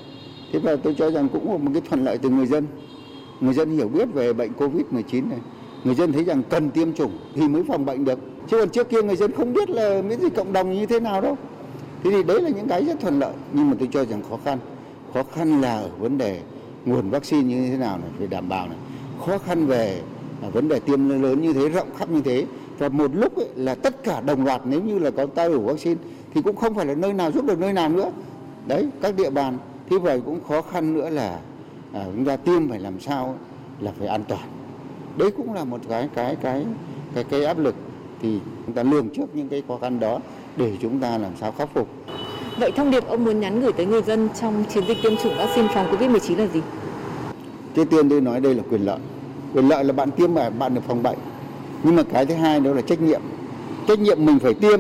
Thế 0.54 0.60
và 0.60 0.75
tôi 0.75 0.96
cho 0.98 1.12
rằng 1.12 1.30
cũng 1.34 1.66
một 1.66 1.72
cái 1.74 1.82
thuận 1.89 2.06
lợi 2.06 2.18
từ 2.18 2.30
người 2.30 2.46
dân. 2.46 2.66
Người 3.42 3.54
dân 3.54 3.72
hiểu 3.72 3.88
biết 3.88 4.13
về 4.13 4.34
bệnh 4.34 4.51
Covid-19 4.58 5.30
này. 5.30 5.39
Người 5.84 5.96
dân 5.96 6.13
thấy 6.13 6.24
rằng 6.24 6.44
cần 6.50 6.70
tiêm 6.70 6.94
chủng 6.94 7.12
thì 7.36 7.48
mới 7.48 7.63
phòng 7.68 7.86
bệnh 7.86 8.06
được. 8.06 8.20
Chứ 8.48 8.60
còn 8.60 8.70
trước 8.70 8.89
kia 8.89 9.01
người 9.01 9.16
dân 9.16 9.32
không 9.32 9.54
biết 9.54 9.70
là 9.70 10.01
miễn 10.01 10.20
dịch 10.20 10.36
cộng 10.36 10.54
đồng 10.54 10.74
như 10.74 10.86
thế 10.86 11.00
nào 11.00 11.22
đâu 11.22 11.38
thế 12.04 12.12
thì 12.12 12.24
đấy 12.24 12.42
là 12.42 12.50
những 12.50 12.68
cái 12.68 12.86
rất 12.86 13.00
thuận 13.00 13.20
lợi. 13.20 13.34
Nhưng 13.54 13.70
mà 13.70 13.75
tôi 13.80 13.89
cho 13.92 14.06
rằng 14.06 14.22
khó 14.30 14.38
khăn. 14.46 14.60
Khó 15.13 15.24
khăn 15.24 15.62
là 15.62 15.80
ở 15.80 15.89
vấn 16.00 16.18
đề 16.18 16.42
nguồn 16.86 17.10
vaccine 17.10 17.56
như 17.56 17.70
thế 17.70 17.77
nào 17.77 17.98
này 17.98 18.10
phải 18.18 18.27
đảm 18.27 18.50
bảo 18.50 18.68
này. 18.68 18.77
Khó 19.25 19.38
khăn 19.38 19.66
về 19.66 20.01
à, 20.42 20.50
vấn 20.50 20.68
đề 20.68 20.80
tiêm 20.80 21.10
lớn 21.10 21.42
như 21.42 21.54
thế 21.54 21.70
rộng 21.70 21.88
khắp 21.98 22.10
như 22.10 22.22
thế. 22.22 22.46
Và 22.77 22.89
một 22.89 23.16
lúc 23.16 23.36
ấy, 23.36 23.48
là 23.56 23.75
tất 23.75 24.04
cả 24.04 24.22
đồng 24.22 24.46
loạt 24.46 24.62
nếu 24.66 24.82
như 24.82 25.00
là 25.00 25.12
có 25.12 25.25
tay 25.25 25.50
đủ 25.50 25.60
vaccine 25.62 26.01
thì 26.34 26.42
cũng 26.42 26.56
không 26.56 26.75
phải 26.75 26.86
là 26.86 26.96
nơi 26.96 27.13
nào 27.13 27.32
giúp 27.32 27.46
được 27.46 27.60
nơi 27.60 27.74
nào 27.74 27.89
nữa. 27.89 28.12
Đấy 28.68 28.88
các 29.01 29.16
địa 29.16 29.30
bàn. 29.30 29.58
Thế 29.89 29.98
vậy 29.98 30.22
cũng 30.25 30.39
khó 30.48 30.62
khăn 30.62 30.94
nữa 30.94 31.10
là 31.10 31.39
à, 31.94 32.06
chúng 32.16 32.25
ta 32.25 32.38
tiêm 32.38 32.70
phải 32.70 32.80
làm 32.80 33.00
sao 33.00 33.36
là 33.80 33.92
phải 34.00 34.08
an 34.08 34.24
toàn. 34.27 34.50
Đấy 35.18 35.32
cũng 35.32 35.54
là 35.54 35.63
một 35.63 35.82
cái 35.89 36.10
cái 36.16 36.36
cái 36.36 36.66
cái 37.13 37.24
cái 37.24 37.46
áp 37.46 37.60
lực. 37.60 37.75
Thì 38.22 38.39
chúng 38.66 38.75
ta 38.75 38.84
lường 38.84 39.10
trước 39.10 39.36
những 39.36 39.50
cái 39.50 39.63
khó 39.68 39.77
khăn 39.77 40.00
đó 40.00 40.20
để 40.58 40.72
chúng 40.82 41.00
ta 41.00 41.18
làm 41.18 41.32
sao 41.40 41.52
khắc 41.52 41.70
phục. 41.74 41.88
Vậy 42.60 42.72
thông 42.72 42.92
điệp 42.92 43.08
ông 43.08 43.26
muốn 43.26 43.40
nhắn 43.40 43.62
gửi 43.62 43.72
tới 43.72 43.86
người 43.86 44.02
dân 44.02 44.30
trong 44.42 44.64
chiến 44.74 44.84
dịch 44.88 44.98
tiêm 45.04 45.18
chủng 45.18 45.38
vaccine 45.38 45.68
phòng 45.74 45.92
Covid-19 45.92 46.38
là 46.38 46.48
gì? 46.48 46.62
Trước 47.76 47.90
tiên 47.90 48.10
tôi 48.10 48.22
nói 48.22 48.40
đây 48.40 48.56
là 48.56 48.64
quyền 48.70 48.82
lợi. 48.82 49.00
Quyền 49.54 49.68
lợi 49.68 49.84
là 49.84 49.94
bạn 49.94 50.12
tiêm 50.12 50.34
mà 50.34 50.50
bạn 50.50 50.76
được 50.76 50.82
phòng 50.88 51.04
bệnh. 51.04 51.18
Nhưng 51.84 51.96
mà 51.96 52.04
cái 52.04 52.26
thứ 52.26 52.36
hai 52.36 52.60
đó 52.60 52.72
là 52.72 52.82
trách 52.82 53.02
nhiệm. 53.02 53.22
Trách 53.88 54.00
nhiệm 54.00 54.26
mình 54.26 54.40
phải 54.40 54.54
tiêm 54.54 54.80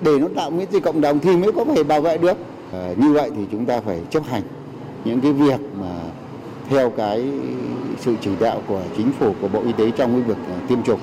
để 0.00 0.18
nó 0.18 0.26
tạo 0.36 0.50
miễn 0.50 0.66
dịch 0.70 0.82
cộng 0.82 1.00
đồng 1.00 1.18
thì 1.18 1.36
mới 1.36 1.52
có 1.52 1.64
thể 1.64 1.84
bảo 1.84 2.00
vệ 2.00 2.18
được. 2.18 2.36
À, 2.72 2.94
như 2.96 3.12
vậy 3.12 3.30
thì 3.36 3.42
chúng 3.52 3.66
ta 3.66 3.80
phải 3.80 4.00
chấp 4.10 4.22
hành 4.26 4.42
những 5.04 5.20
cái 5.20 5.32
việc 5.32 5.60
mà 5.80 5.94
theo 6.68 6.90
cái 6.90 7.24
sự 8.00 8.14
chỉ 8.20 8.30
đạo 8.40 8.62
của 8.68 8.80
chính 8.96 9.12
phủ 9.12 9.34
của 9.40 9.48
Bộ 9.48 9.62
Y 9.66 9.72
tế 9.72 9.90
trong 9.90 10.12
cái 10.12 10.20
việc 10.20 10.46
à, 10.48 10.56
tiêm 10.68 10.82
chủng. 10.82 11.00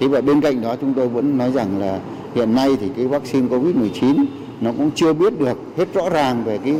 Thế 0.00 0.08
và 0.08 0.20
bên 0.20 0.40
cạnh 0.40 0.62
đó 0.62 0.76
chúng 0.80 0.94
tôi 0.94 1.08
vẫn 1.08 1.38
nói 1.38 1.52
rằng 1.52 1.78
là 1.78 2.00
hiện 2.36 2.54
nay 2.54 2.76
thì 2.80 2.88
cái 2.96 3.06
vaccine 3.06 3.48
Covid-19 3.48 4.24
nó 4.60 4.70
cũng 4.78 4.90
chưa 4.94 5.12
biết 5.12 5.40
được 5.40 5.58
hết 5.76 5.94
rõ 5.94 6.08
ràng 6.08 6.44
về 6.44 6.58
cái 6.58 6.74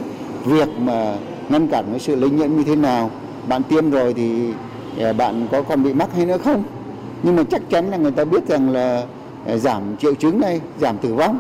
việc 0.44 0.68
mà 0.78 1.16
ngăn 1.48 1.68
cản 1.68 1.84
cái 1.90 2.00
sự 2.00 2.16
lây 2.16 2.30
nhiễm 2.30 2.56
như 2.56 2.64
thế 2.64 2.76
nào. 2.76 3.10
Bạn 3.48 3.62
tiêm 3.62 3.90
rồi 3.90 4.14
thì 4.14 4.50
ờ, 4.98 5.12
bạn 5.12 5.48
có 5.52 5.62
còn 5.62 5.82
bị 5.82 5.92
mắc 5.92 6.08
hay 6.16 6.26
nữa 6.26 6.38
không? 6.44 6.62
Nhưng 7.22 7.36
mà 7.36 7.42
chắc 7.50 7.62
chắn 7.70 7.90
là 7.90 7.96
người 7.96 8.10
ta 8.10 8.25
biết 8.25 8.48
rằng 8.48 8.70
là 8.70 9.02
ờ, 9.46 9.58
giảm 9.58 9.82
triệu 9.96 10.14
chứng 10.14 10.40
này, 10.40 10.60
giảm 10.80 10.98
tử 10.98 11.14
vong. 11.14 11.38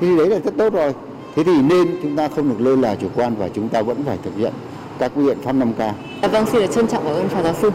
Thì 0.00 0.16
đấy 0.16 0.30
là 0.30 0.38
rất 0.38 0.56
tốt 0.56 0.72
rồi. 0.72 0.94
Thế 1.36 1.44
thì 1.44 1.62
nên 1.62 1.88
chúng 2.02 2.16
ta 2.16 2.28
không 2.28 2.48
được 2.48 2.60
lơ 2.60 2.76
là 2.76 2.94
chủ 2.94 3.06
quan 3.14 3.34
và 3.38 3.48
chúng 3.48 3.68
ta 3.68 3.82
vẫn 3.82 4.04
phải 4.04 4.18
thực 4.22 4.36
hiện 4.36 4.52
các 4.98 5.16
biện 5.16 5.38
pháp 5.42 5.52
5K. 5.52 5.92
Vâng, 6.32 6.46
xin 6.46 6.60
được 6.60 6.70
trân 6.74 6.86
trọng 6.86 7.04
cảm 7.04 7.14
ơn 7.14 7.28
Phó 7.28 7.42
Giáo 7.42 7.54
sư. 7.54 7.70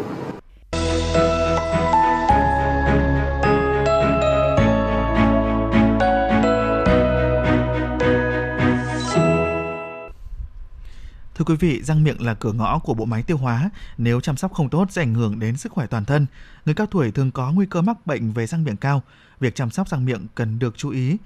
Thưa 11.44 11.56
quý 11.56 11.70
vị, 11.70 11.84
răng 11.84 12.04
miệng 12.04 12.22
là 12.22 12.34
cửa 12.34 12.52
ngõ 12.52 12.80
của 12.80 12.94
bộ 12.94 13.06
máy 13.06 13.24
tiêu 13.24 13.38
hóa. 13.38 13.70
Nếu 13.98 14.22
chăm 14.22 14.38
sóc 14.38 14.54
không 14.54 14.70
tốt 14.70 14.88
sẽ 14.92 15.02
ảnh 15.02 15.14
hưởng 15.14 15.40
đến 15.40 15.58
sức 15.58 15.72
khỏe 15.72 15.88
toàn 15.88 16.06
thân. 16.06 16.26
Người 16.66 16.76
cao 16.76 16.88
tuổi 16.88 17.12
thường 17.12 17.32
có 17.32 17.52
nguy 17.52 17.66
cơ 17.66 17.82
mắc 17.82 18.08
bệnh 18.08 18.32
về 18.32 18.48
răng 18.48 18.64
miệng 18.64 18.78
cao. 18.78 19.02
Việc 19.40 19.56
chăm 19.56 19.72
sóc 19.72 19.90
răng 19.90 20.06
miệng 20.06 20.28
cần 20.36 20.60
được 20.60 20.78
chú 20.78 20.90
ý. 20.90 21.18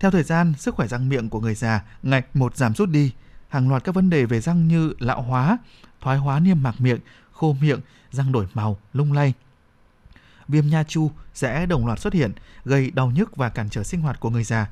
Theo 0.00 0.10
thời 0.10 0.22
gian, 0.22 0.54
sức 0.58 0.74
khỏe 0.74 0.86
răng 0.88 1.08
miệng 1.08 1.28
của 1.28 1.40
người 1.40 1.54
già 1.54 1.82
ngày 2.02 2.22
một 2.34 2.56
giảm 2.56 2.74
sút 2.74 2.88
đi. 2.88 3.12
Hàng 3.48 3.68
loạt 3.68 3.84
các 3.84 3.94
vấn 3.94 4.10
đề 4.10 4.24
về 4.24 4.40
răng 4.40 4.68
như 4.68 4.94
lão 4.98 5.22
hóa, 5.22 5.58
thoái 6.00 6.18
hóa 6.18 6.40
niêm 6.40 6.62
mạc 6.62 6.80
miệng, 6.80 7.00
khô 7.32 7.56
miệng, 7.60 7.80
răng 8.10 8.32
đổi 8.32 8.46
màu, 8.54 8.78
lung 8.92 9.12
lay. 9.12 9.34
viêm 10.48 10.66
nha 10.66 10.84
chu 10.88 11.10
sẽ 11.34 11.66
đồng 11.66 11.86
loạt 11.86 12.00
xuất 12.00 12.12
hiện, 12.12 12.32
gây 12.64 12.90
đau 12.90 13.10
nhức 13.10 13.36
và 13.36 13.48
cản 13.48 13.68
trở 13.70 13.82
sinh 13.82 14.00
hoạt 14.00 14.20
của 14.20 14.30
người 14.30 14.44
già. 14.44 14.66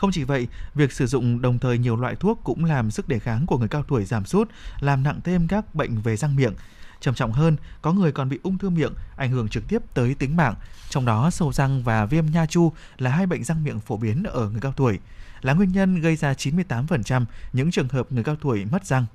Không 0.00 0.12
chỉ 0.12 0.24
vậy, 0.24 0.48
việc 0.74 0.92
sử 0.92 1.06
dụng 1.06 1.42
đồng 1.42 1.58
thời 1.58 1.78
nhiều 1.78 1.96
loại 1.96 2.16
thuốc 2.16 2.40
cũng 2.44 2.64
làm 2.64 2.90
sức 2.90 3.08
đề 3.08 3.18
kháng 3.18 3.46
của 3.46 3.58
người 3.58 3.68
cao 3.68 3.82
tuổi 3.88 4.04
giảm 4.04 4.24
sút, 4.24 4.48
làm 4.80 5.02
nặng 5.02 5.20
thêm 5.24 5.48
các 5.48 5.74
bệnh 5.74 6.00
về 6.00 6.16
răng 6.16 6.36
miệng. 6.36 6.54
Trầm 7.00 7.14
trọng 7.14 7.32
hơn, 7.32 7.56
có 7.82 7.92
người 7.92 8.12
còn 8.12 8.28
bị 8.28 8.38
ung 8.42 8.58
thư 8.58 8.70
miệng, 8.70 8.92
ảnh 9.16 9.30
hưởng 9.30 9.48
trực 9.48 9.68
tiếp 9.68 9.82
tới 9.94 10.14
tính 10.14 10.36
mạng. 10.36 10.54
Trong 10.90 11.04
đó, 11.04 11.30
sâu 11.30 11.52
răng 11.52 11.82
và 11.82 12.06
viêm 12.06 12.26
nha 12.26 12.46
chu 12.46 12.72
là 12.98 13.10
hai 13.10 13.26
bệnh 13.26 13.44
răng 13.44 13.64
miệng 13.64 13.80
phổ 13.80 13.96
biến 13.96 14.22
ở 14.22 14.50
người 14.50 14.60
cao 14.60 14.72
tuổi, 14.76 14.98
là 15.40 15.52
nguyên 15.52 15.72
nhân 15.72 16.00
gây 16.00 16.16
ra 16.16 16.32
98% 16.32 17.24
những 17.52 17.70
trường 17.70 17.88
hợp 17.88 18.12
người 18.12 18.24
cao 18.24 18.36
tuổi 18.36 18.64
mất 18.64 18.86
răng. 18.86 19.06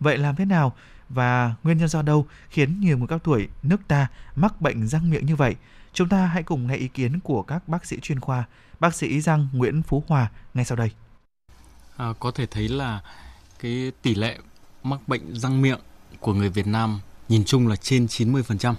Vậy 0.00 0.18
làm 0.18 0.36
thế 0.36 0.44
nào 0.44 0.74
và 1.08 1.54
nguyên 1.62 1.78
nhân 1.78 1.88
do 1.88 2.02
đâu 2.02 2.26
khiến 2.50 2.80
nhiều 2.80 2.98
người 2.98 3.08
cao 3.08 3.18
tuổi 3.18 3.48
nước 3.62 3.80
ta 3.88 4.06
mắc 4.36 4.60
bệnh 4.60 4.88
răng 4.88 5.10
miệng 5.10 5.26
như 5.26 5.36
vậy? 5.36 5.54
Chúng 5.98 6.08
ta 6.08 6.26
hãy 6.26 6.42
cùng 6.42 6.66
nghe 6.66 6.76
ý 6.76 6.88
kiến 6.88 7.20
của 7.20 7.42
các 7.42 7.68
bác 7.68 7.86
sĩ 7.86 7.96
chuyên 8.02 8.20
khoa, 8.20 8.44
bác 8.80 8.94
sĩ 8.94 9.20
răng 9.20 9.48
Nguyễn 9.52 9.82
Phú 9.82 10.04
Hòa 10.08 10.30
ngay 10.54 10.64
sau 10.64 10.76
đây. 10.76 10.90
À, 11.96 12.06
có 12.20 12.30
thể 12.30 12.46
thấy 12.46 12.68
là 12.68 13.00
cái 13.58 13.92
tỷ 14.02 14.14
lệ 14.14 14.38
mắc 14.82 15.08
bệnh 15.08 15.38
răng 15.38 15.62
miệng 15.62 15.78
của 16.20 16.34
người 16.34 16.48
Việt 16.48 16.66
Nam 16.66 17.00
nhìn 17.28 17.44
chung 17.44 17.68
là 17.68 17.76
trên 17.76 18.06
90%. 18.06 18.74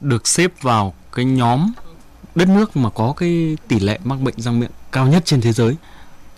Được 0.00 0.28
xếp 0.28 0.62
vào 0.62 0.94
cái 1.12 1.24
nhóm 1.24 1.72
đất 2.34 2.48
nước 2.48 2.76
mà 2.76 2.90
có 2.90 3.14
cái 3.16 3.56
tỷ 3.68 3.80
lệ 3.80 3.98
mắc 4.04 4.20
bệnh 4.20 4.40
răng 4.40 4.60
miệng 4.60 4.70
cao 4.92 5.06
nhất 5.06 5.22
trên 5.24 5.40
thế 5.40 5.52
giới. 5.52 5.76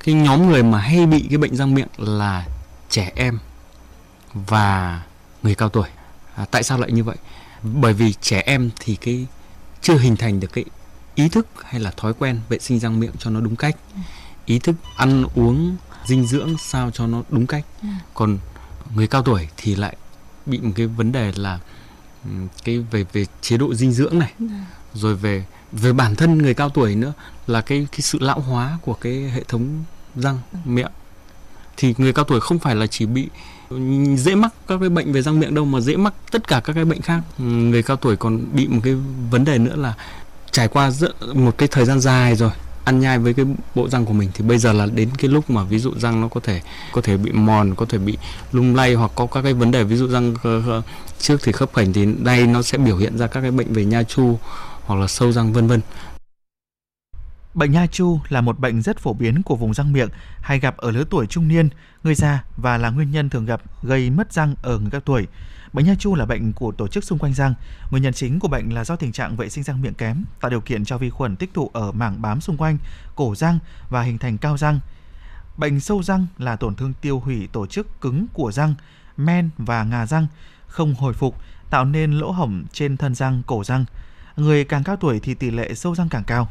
Cái 0.04 0.14
nhóm 0.14 0.49
người 0.49 0.62
mà 0.62 0.78
hay 0.78 1.06
bị 1.06 1.26
cái 1.28 1.38
bệnh 1.38 1.56
răng 1.56 1.75
miệng 1.75 1.88
là 1.96 2.46
trẻ 2.88 3.12
em 3.14 3.38
và 4.34 5.02
người 5.42 5.54
cao 5.54 5.68
tuổi. 5.68 5.88
À, 6.34 6.44
tại 6.50 6.62
sao 6.62 6.78
lại 6.78 6.92
như 6.92 7.04
vậy? 7.04 7.16
Bởi 7.62 7.92
vì 7.92 8.12
trẻ 8.12 8.42
em 8.46 8.70
thì 8.80 8.96
cái 8.96 9.26
chưa 9.82 9.98
hình 9.98 10.16
thành 10.16 10.40
được 10.40 10.52
cái 10.52 10.64
ý 11.14 11.28
thức 11.28 11.46
hay 11.64 11.80
là 11.80 11.90
thói 11.90 12.14
quen 12.14 12.40
vệ 12.48 12.58
sinh 12.58 12.78
răng 12.78 13.00
miệng 13.00 13.12
cho 13.18 13.30
nó 13.30 13.40
đúng 13.40 13.56
cách. 13.56 13.76
Ý 14.46 14.58
thức 14.58 14.76
ăn 14.96 15.24
uống 15.34 15.76
dinh 16.06 16.26
dưỡng 16.26 16.56
sao 16.58 16.90
cho 16.90 17.06
nó 17.06 17.22
đúng 17.30 17.46
cách. 17.46 17.64
Còn 18.14 18.38
người 18.94 19.06
cao 19.06 19.22
tuổi 19.22 19.48
thì 19.56 19.74
lại 19.74 19.96
bị 20.46 20.58
một 20.58 20.72
cái 20.76 20.86
vấn 20.86 21.12
đề 21.12 21.32
là 21.36 21.58
cái 22.64 22.78
về 22.78 23.04
về 23.12 23.26
chế 23.40 23.56
độ 23.56 23.74
dinh 23.74 23.92
dưỡng 23.92 24.18
này. 24.18 24.32
Rồi 24.94 25.16
về 25.16 25.44
về 25.72 25.92
bản 25.92 26.16
thân 26.16 26.38
người 26.38 26.54
cao 26.54 26.68
tuổi 26.68 26.94
nữa 26.94 27.12
là 27.46 27.60
cái 27.60 27.86
cái 27.92 28.00
sự 28.00 28.18
lão 28.20 28.40
hóa 28.40 28.78
của 28.82 28.94
cái 28.94 29.30
hệ 29.30 29.44
thống 29.48 29.84
răng 30.16 30.38
miệng. 30.64 30.92
Thì 31.76 31.94
người 31.98 32.12
cao 32.12 32.24
tuổi 32.24 32.40
không 32.40 32.58
phải 32.58 32.76
là 32.76 32.86
chỉ 32.86 33.06
bị 33.06 33.28
dễ 34.16 34.34
mắc 34.34 34.52
các 34.68 34.80
cái 34.80 34.88
bệnh 34.88 35.12
về 35.12 35.22
răng 35.22 35.40
miệng 35.40 35.54
đâu 35.54 35.64
mà 35.64 35.80
dễ 35.80 35.96
mắc 35.96 36.14
tất 36.30 36.48
cả 36.48 36.60
các 36.64 36.72
cái 36.72 36.84
bệnh 36.84 37.00
khác. 37.00 37.20
Ừ, 37.38 37.44
người 37.44 37.82
cao 37.82 37.96
tuổi 37.96 38.16
còn 38.16 38.44
bị 38.52 38.68
một 38.68 38.80
cái 38.84 38.94
vấn 39.30 39.44
đề 39.44 39.58
nữa 39.58 39.76
là 39.76 39.94
trải 40.50 40.68
qua 40.68 40.90
một 41.34 41.58
cái 41.58 41.68
thời 41.68 41.84
gian 41.84 42.00
dài 42.00 42.36
rồi, 42.36 42.50
ăn 42.84 43.00
nhai 43.00 43.18
với 43.18 43.34
cái 43.34 43.46
bộ 43.74 43.88
răng 43.88 44.04
của 44.04 44.12
mình 44.12 44.30
thì 44.34 44.44
bây 44.44 44.58
giờ 44.58 44.72
là 44.72 44.86
đến 44.86 45.08
cái 45.18 45.30
lúc 45.30 45.50
mà 45.50 45.64
ví 45.64 45.78
dụ 45.78 45.92
răng 46.00 46.20
nó 46.20 46.28
có 46.28 46.40
thể 46.40 46.60
có 46.92 47.00
thể 47.00 47.16
bị 47.16 47.32
mòn, 47.32 47.74
có 47.74 47.86
thể 47.88 47.98
bị 47.98 48.18
lung 48.52 48.76
lay 48.76 48.94
hoặc 48.94 49.10
có 49.14 49.26
các 49.26 49.42
cái 49.42 49.52
vấn 49.52 49.70
đề 49.70 49.84
ví 49.84 49.96
dụ 49.96 50.08
răng 50.08 50.34
trước 51.18 51.40
thì 51.42 51.52
khớp 51.52 51.74
khểnh 51.74 51.92
thì 51.92 52.06
đây 52.18 52.46
nó 52.46 52.62
sẽ 52.62 52.78
biểu 52.78 52.96
hiện 52.96 53.18
ra 53.18 53.26
các 53.26 53.40
cái 53.40 53.50
bệnh 53.50 53.72
về 53.72 53.85
nha 53.85 54.02
chu 54.02 54.38
hoặc 54.85 55.00
là 55.00 55.06
sâu 55.06 55.32
răng, 55.32 55.52
vân 55.52 55.66
vân. 55.66 55.80
Bệnh 57.54 57.72
nha 57.72 57.86
chu 57.86 58.20
là 58.28 58.40
một 58.40 58.58
bệnh 58.58 58.82
rất 58.82 58.98
phổ 58.98 59.12
biến 59.12 59.42
của 59.42 59.56
vùng 59.56 59.74
răng 59.74 59.92
miệng, 59.92 60.08
hay 60.40 60.58
gặp 60.58 60.76
ở 60.76 60.90
lứa 60.90 61.04
tuổi 61.10 61.26
trung 61.26 61.48
niên, 61.48 61.68
người 62.04 62.14
già 62.14 62.44
và 62.56 62.78
là 62.78 62.90
nguyên 62.90 63.10
nhân 63.10 63.30
thường 63.30 63.46
gặp 63.46 63.62
gây 63.82 64.10
mất 64.10 64.32
răng 64.32 64.54
ở 64.62 64.78
người 64.78 64.90
cao 64.90 65.00
tuổi. 65.00 65.26
Bệnh 65.72 65.86
nha 65.86 65.94
chu 65.98 66.14
là 66.14 66.26
bệnh 66.26 66.52
của 66.52 66.72
tổ 66.72 66.88
chức 66.88 67.04
xung 67.04 67.18
quanh 67.18 67.34
răng. 67.34 67.54
Nguyên 67.90 68.02
nhân 68.02 68.12
chính 68.12 68.40
của 68.40 68.48
bệnh 68.48 68.74
là 68.74 68.84
do 68.84 68.96
tình 68.96 69.12
trạng 69.12 69.36
vệ 69.36 69.48
sinh 69.48 69.64
răng 69.64 69.82
miệng 69.82 69.94
kém, 69.94 70.24
tạo 70.40 70.50
điều 70.50 70.60
kiện 70.60 70.84
cho 70.84 70.98
vi 70.98 71.10
khuẩn 71.10 71.36
tích 71.36 71.54
tụ 71.54 71.70
ở 71.72 71.92
mảng 71.92 72.22
bám 72.22 72.40
xung 72.40 72.56
quanh, 72.56 72.78
cổ 73.14 73.34
răng 73.34 73.58
và 73.90 74.02
hình 74.02 74.18
thành 74.18 74.38
cao 74.38 74.56
răng. 74.56 74.80
Bệnh 75.56 75.80
sâu 75.80 76.02
răng 76.02 76.26
là 76.38 76.56
tổn 76.56 76.74
thương 76.74 76.92
tiêu 77.00 77.20
hủy 77.20 77.48
tổ 77.52 77.66
chức 77.66 78.00
cứng 78.00 78.26
của 78.32 78.52
răng, 78.52 78.74
men 79.16 79.50
và 79.58 79.84
ngà 79.84 80.06
răng, 80.06 80.26
không 80.66 80.94
hồi 80.94 81.12
phục, 81.12 81.36
tạo 81.70 81.84
nên 81.84 82.12
lỗ 82.12 82.30
hổng 82.30 82.64
trên 82.72 82.96
thân 82.96 83.14
răng, 83.14 83.42
cổ 83.46 83.64
răng. 83.64 83.84
Người 84.36 84.64
càng 84.64 84.84
cao 84.84 84.96
tuổi 84.96 85.20
thì 85.20 85.34
tỷ 85.34 85.50
lệ 85.50 85.74
sâu 85.74 85.94
răng 85.94 86.08
càng 86.08 86.24
cao. 86.24 86.48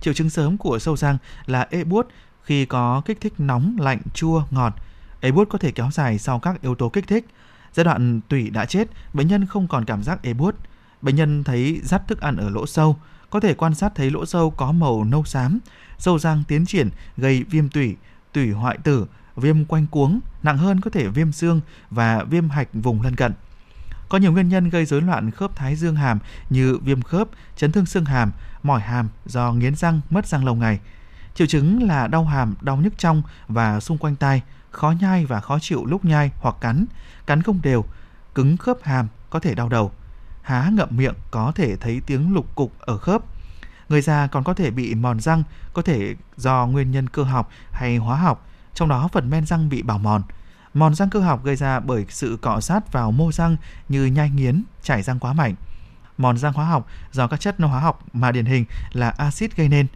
Triệu 0.00 0.14
chứng 0.14 0.30
sớm 0.30 0.56
của 0.56 0.78
sâu 0.78 0.96
răng 0.96 1.18
là 1.46 1.66
ê 1.70 1.84
buốt 1.84 2.08
khi 2.42 2.64
có 2.64 3.02
kích 3.04 3.20
thích 3.20 3.32
nóng, 3.38 3.76
lạnh, 3.80 4.00
chua, 4.14 4.42
ngọt. 4.50 4.74
Ê 5.20 5.32
buốt 5.32 5.48
có 5.48 5.58
thể 5.58 5.70
kéo 5.70 5.90
dài 5.92 6.18
sau 6.18 6.38
các 6.38 6.62
yếu 6.62 6.74
tố 6.74 6.88
kích 6.88 7.06
thích. 7.06 7.26
Giai 7.72 7.84
đoạn 7.84 8.20
tủy 8.28 8.50
đã 8.50 8.64
chết, 8.64 8.88
bệnh 9.12 9.28
nhân 9.28 9.46
không 9.46 9.68
còn 9.68 9.84
cảm 9.84 10.02
giác 10.02 10.22
ê 10.22 10.34
buốt. 10.34 10.54
Bệnh 11.02 11.16
nhân 11.16 11.44
thấy 11.44 11.80
dắt 11.84 12.02
thức 12.08 12.20
ăn 12.20 12.36
ở 12.36 12.50
lỗ 12.50 12.66
sâu, 12.66 12.96
có 13.30 13.40
thể 13.40 13.54
quan 13.54 13.74
sát 13.74 13.92
thấy 13.94 14.10
lỗ 14.10 14.26
sâu 14.26 14.50
có 14.50 14.72
màu 14.72 15.04
nâu 15.04 15.24
xám. 15.24 15.58
Sâu 15.98 16.18
răng 16.18 16.42
tiến 16.48 16.66
triển 16.66 16.90
gây 17.16 17.44
viêm 17.50 17.68
tủy, 17.68 17.96
tủy 18.32 18.50
hoại 18.50 18.78
tử, 18.78 19.06
viêm 19.36 19.64
quanh 19.64 19.86
cuống, 19.86 20.20
nặng 20.42 20.58
hơn 20.58 20.80
có 20.80 20.90
thể 20.90 21.08
viêm 21.08 21.32
xương 21.32 21.60
và 21.90 22.24
viêm 22.24 22.48
hạch 22.48 22.68
vùng 22.72 23.02
lân 23.02 23.16
cận. 23.16 23.32
Có 24.08 24.18
nhiều 24.18 24.32
nguyên 24.32 24.48
nhân 24.48 24.70
gây 24.70 24.84
rối 24.84 25.02
loạn 25.02 25.30
khớp 25.30 25.56
thái 25.56 25.76
dương 25.76 25.96
hàm 25.96 26.18
như 26.50 26.78
viêm 26.82 27.02
khớp, 27.02 27.28
chấn 27.56 27.72
thương 27.72 27.86
xương 27.86 28.04
hàm, 28.04 28.32
mỏi 28.62 28.80
hàm 28.80 29.08
do 29.26 29.52
nghiến 29.52 29.74
răng, 29.74 30.00
mất 30.10 30.26
răng 30.26 30.44
lâu 30.44 30.54
ngày. 30.54 30.80
Triệu 31.34 31.46
chứng 31.46 31.82
là 31.82 32.06
đau 32.06 32.24
hàm, 32.24 32.54
đau 32.60 32.76
nhức 32.76 32.98
trong 32.98 33.22
và 33.48 33.80
xung 33.80 33.98
quanh 33.98 34.16
tai, 34.16 34.42
khó 34.70 34.94
nhai 35.00 35.26
và 35.26 35.40
khó 35.40 35.58
chịu 35.58 35.84
lúc 35.86 36.04
nhai 36.04 36.30
hoặc 36.40 36.56
cắn, 36.60 36.86
cắn 37.26 37.42
không 37.42 37.60
đều, 37.62 37.84
cứng 38.34 38.56
khớp 38.56 38.76
hàm, 38.82 39.08
có 39.30 39.40
thể 39.40 39.54
đau 39.54 39.68
đầu. 39.68 39.92
Há 40.42 40.70
ngậm 40.72 40.88
miệng 40.90 41.14
có 41.30 41.52
thể 41.54 41.76
thấy 41.76 42.00
tiếng 42.06 42.34
lục 42.34 42.54
cục 42.54 42.72
ở 42.80 42.98
khớp. 42.98 43.22
Người 43.88 44.02
già 44.02 44.26
còn 44.26 44.44
có 44.44 44.54
thể 44.54 44.70
bị 44.70 44.94
mòn 44.94 45.20
răng, 45.20 45.42
có 45.72 45.82
thể 45.82 46.14
do 46.36 46.66
nguyên 46.66 46.90
nhân 46.90 47.08
cơ 47.08 47.22
học 47.22 47.50
hay 47.70 47.96
hóa 47.96 48.16
học, 48.16 48.46
trong 48.74 48.88
đó 48.88 49.08
phần 49.12 49.30
men 49.30 49.46
răng 49.46 49.68
bị 49.68 49.82
bào 49.82 49.98
mòn. 49.98 50.22
Mòn 50.76 50.94
răng 50.94 51.10
cơ 51.10 51.20
học 51.20 51.44
gây 51.44 51.56
ra 51.56 51.80
bởi 51.80 52.06
sự 52.08 52.38
cọ 52.42 52.60
sát 52.60 52.92
vào 52.92 53.12
mô 53.12 53.32
răng 53.32 53.56
như 53.88 54.06
nhai 54.06 54.30
nghiến, 54.30 54.62
chảy 54.82 55.02
răng 55.02 55.18
quá 55.18 55.32
mạnh. 55.32 55.54
Mòn 56.18 56.38
răng 56.38 56.52
hóa 56.52 56.66
học 56.66 56.86
do 57.12 57.26
các 57.26 57.40
chất 57.40 57.56
hóa 57.58 57.80
học 57.80 58.04
mà 58.12 58.32
điển 58.32 58.44
hình 58.44 58.64
là 58.92 59.10
axit 59.10 59.56
gây 59.56 59.68
nên. 59.68 59.86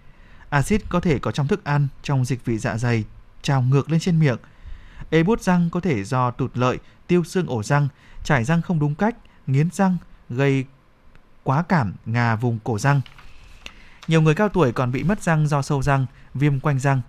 Axit 0.50 0.82
có 0.88 1.00
thể 1.00 1.18
có 1.18 1.32
trong 1.32 1.46
thức 1.46 1.64
ăn, 1.64 1.88
trong 2.02 2.24
dịch 2.24 2.44
vị 2.44 2.58
dạ 2.58 2.76
dày, 2.78 3.04
trào 3.42 3.62
ngược 3.62 3.90
lên 3.90 4.00
trên 4.00 4.18
miệng. 4.18 4.36
Ê 5.10 5.22
bút 5.22 5.42
răng 5.42 5.70
có 5.70 5.80
thể 5.80 6.04
do 6.04 6.30
tụt 6.30 6.56
lợi, 6.56 6.78
tiêu 7.06 7.24
xương 7.24 7.46
ổ 7.46 7.62
răng, 7.62 7.88
chảy 8.24 8.44
răng 8.44 8.62
không 8.62 8.78
đúng 8.78 8.94
cách, 8.94 9.16
nghiến 9.46 9.68
răng, 9.72 9.96
gây 10.28 10.64
quá 11.42 11.62
cảm 11.68 11.92
ngà 12.06 12.36
vùng 12.36 12.58
cổ 12.64 12.78
răng. 12.78 13.00
Nhiều 14.08 14.22
người 14.22 14.34
cao 14.34 14.48
tuổi 14.48 14.72
còn 14.72 14.92
bị 14.92 15.02
mất 15.02 15.22
răng 15.22 15.46
do 15.46 15.62
sâu 15.62 15.82
răng, 15.82 16.06
viêm 16.34 16.60
quanh 16.60 16.78
răng. 16.78 17.02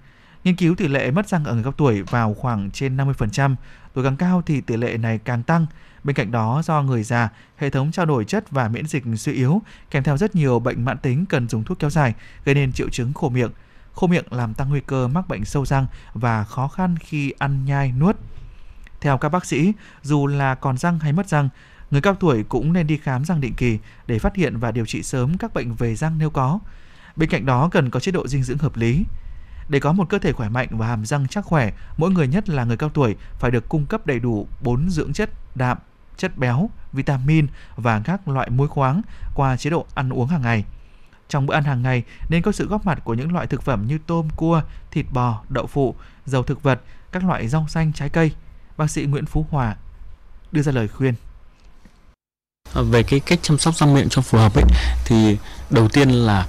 Nghiên 0.43 0.55
cứu 0.55 0.75
tỷ 0.75 0.87
lệ 0.87 1.11
mất 1.11 1.29
răng 1.29 1.45
ở 1.45 1.53
người 1.53 1.63
cao 1.63 1.73
tuổi 1.73 2.01
vào 2.01 2.33
khoảng 2.33 2.71
trên 2.71 2.97
50%, 2.97 3.55
tuổi 3.93 4.03
càng 4.03 4.17
cao 4.17 4.41
thì 4.45 4.61
tỷ 4.61 4.77
lệ 4.77 4.97
này 4.97 5.17
càng 5.17 5.43
tăng. 5.43 5.65
Bên 6.03 6.15
cạnh 6.15 6.31
đó, 6.31 6.61
do 6.65 6.81
người 6.81 7.03
già, 7.03 7.29
hệ 7.57 7.69
thống 7.69 7.91
trao 7.91 8.05
đổi 8.05 8.25
chất 8.25 8.51
và 8.51 8.67
miễn 8.67 8.87
dịch 8.87 9.03
suy 9.17 9.33
yếu, 9.33 9.61
kèm 9.91 10.03
theo 10.03 10.17
rất 10.17 10.35
nhiều 10.35 10.59
bệnh 10.59 10.85
mãn 10.85 10.97
tính 10.97 11.25
cần 11.25 11.49
dùng 11.49 11.63
thuốc 11.63 11.79
kéo 11.79 11.89
dài, 11.89 12.13
gây 12.45 12.55
nên 12.55 12.73
triệu 12.73 12.89
chứng 12.89 13.13
khô 13.13 13.29
miệng. 13.29 13.51
Khô 13.93 14.07
miệng 14.07 14.25
làm 14.29 14.53
tăng 14.53 14.69
nguy 14.69 14.81
cơ 14.87 15.07
mắc 15.07 15.27
bệnh 15.27 15.45
sâu 15.45 15.65
răng 15.65 15.87
và 16.13 16.43
khó 16.43 16.67
khăn 16.67 16.97
khi 16.99 17.33
ăn 17.37 17.65
nhai 17.65 17.91
nuốt. 17.91 18.15
Theo 19.01 19.17
các 19.17 19.29
bác 19.29 19.45
sĩ, 19.45 19.73
dù 20.01 20.27
là 20.27 20.55
còn 20.55 20.77
răng 20.77 20.99
hay 20.99 21.13
mất 21.13 21.29
răng, 21.29 21.49
người 21.91 22.01
cao 22.01 22.15
tuổi 22.15 22.43
cũng 22.43 22.73
nên 22.73 22.87
đi 22.87 22.97
khám 22.97 23.25
răng 23.25 23.41
định 23.41 23.53
kỳ 23.53 23.79
để 24.07 24.19
phát 24.19 24.35
hiện 24.35 24.57
và 24.57 24.71
điều 24.71 24.85
trị 24.85 25.03
sớm 25.03 25.37
các 25.37 25.53
bệnh 25.53 25.73
về 25.73 25.95
răng 25.95 26.17
nếu 26.17 26.29
có. 26.29 26.59
Bên 27.15 27.29
cạnh 27.29 27.45
đó 27.45 27.69
cần 27.71 27.89
có 27.89 27.99
chế 27.99 28.11
độ 28.11 28.27
dinh 28.27 28.43
dưỡng 28.43 28.57
hợp 28.57 28.77
lý. 28.77 29.05
Để 29.71 29.79
có 29.79 29.91
một 29.91 30.09
cơ 30.09 30.19
thể 30.19 30.31
khỏe 30.31 30.49
mạnh 30.49 30.67
và 30.71 30.87
hàm 30.87 31.05
răng 31.05 31.27
chắc 31.27 31.45
khỏe, 31.45 31.71
mỗi 31.97 32.11
người 32.11 32.27
nhất 32.27 32.49
là 32.49 32.63
người 32.63 32.77
cao 32.77 32.89
tuổi 32.89 33.15
phải 33.39 33.51
được 33.51 33.69
cung 33.69 33.85
cấp 33.85 34.07
đầy 34.07 34.19
đủ 34.19 34.47
4 34.61 34.89
dưỡng 34.89 35.13
chất 35.13 35.29
đạm, 35.55 35.77
chất 36.17 36.37
béo, 36.37 36.69
vitamin 36.93 37.47
và 37.75 38.01
các 38.05 38.27
loại 38.27 38.49
muối 38.49 38.67
khoáng 38.67 39.01
qua 39.35 39.57
chế 39.57 39.69
độ 39.69 39.85
ăn 39.93 40.13
uống 40.13 40.27
hàng 40.27 40.41
ngày. 40.41 40.65
Trong 41.29 41.45
bữa 41.45 41.53
ăn 41.53 41.63
hàng 41.63 41.81
ngày 41.81 42.03
nên 42.29 42.41
có 42.41 42.51
sự 42.51 42.67
góp 42.67 42.85
mặt 42.85 42.99
của 43.03 43.13
những 43.13 43.33
loại 43.33 43.47
thực 43.47 43.61
phẩm 43.61 43.87
như 43.87 43.97
tôm, 44.07 44.29
cua, 44.35 44.61
thịt 44.91 45.05
bò, 45.11 45.41
đậu 45.49 45.67
phụ, 45.67 45.95
dầu 46.25 46.43
thực 46.43 46.63
vật, 46.63 46.81
các 47.11 47.23
loại 47.23 47.47
rau 47.47 47.67
xanh, 47.67 47.93
trái 47.93 48.09
cây. 48.09 48.31
Bác 48.77 48.91
sĩ 48.91 49.05
Nguyễn 49.05 49.25
Phú 49.25 49.45
Hòa 49.49 49.75
đưa 50.51 50.61
ra 50.61 50.71
lời 50.71 50.87
khuyên. 50.87 51.13
Về 52.73 53.03
cái 53.03 53.19
cách 53.19 53.39
chăm 53.41 53.57
sóc 53.57 53.75
răng 53.75 53.93
miệng 53.93 54.09
cho 54.09 54.21
phù 54.21 54.37
hợp 54.37 54.55
ấy 54.55 54.65
thì 55.05 55.37
đầu 55.69 55.87
tiên 55.87 56.09
là 56.09 56.47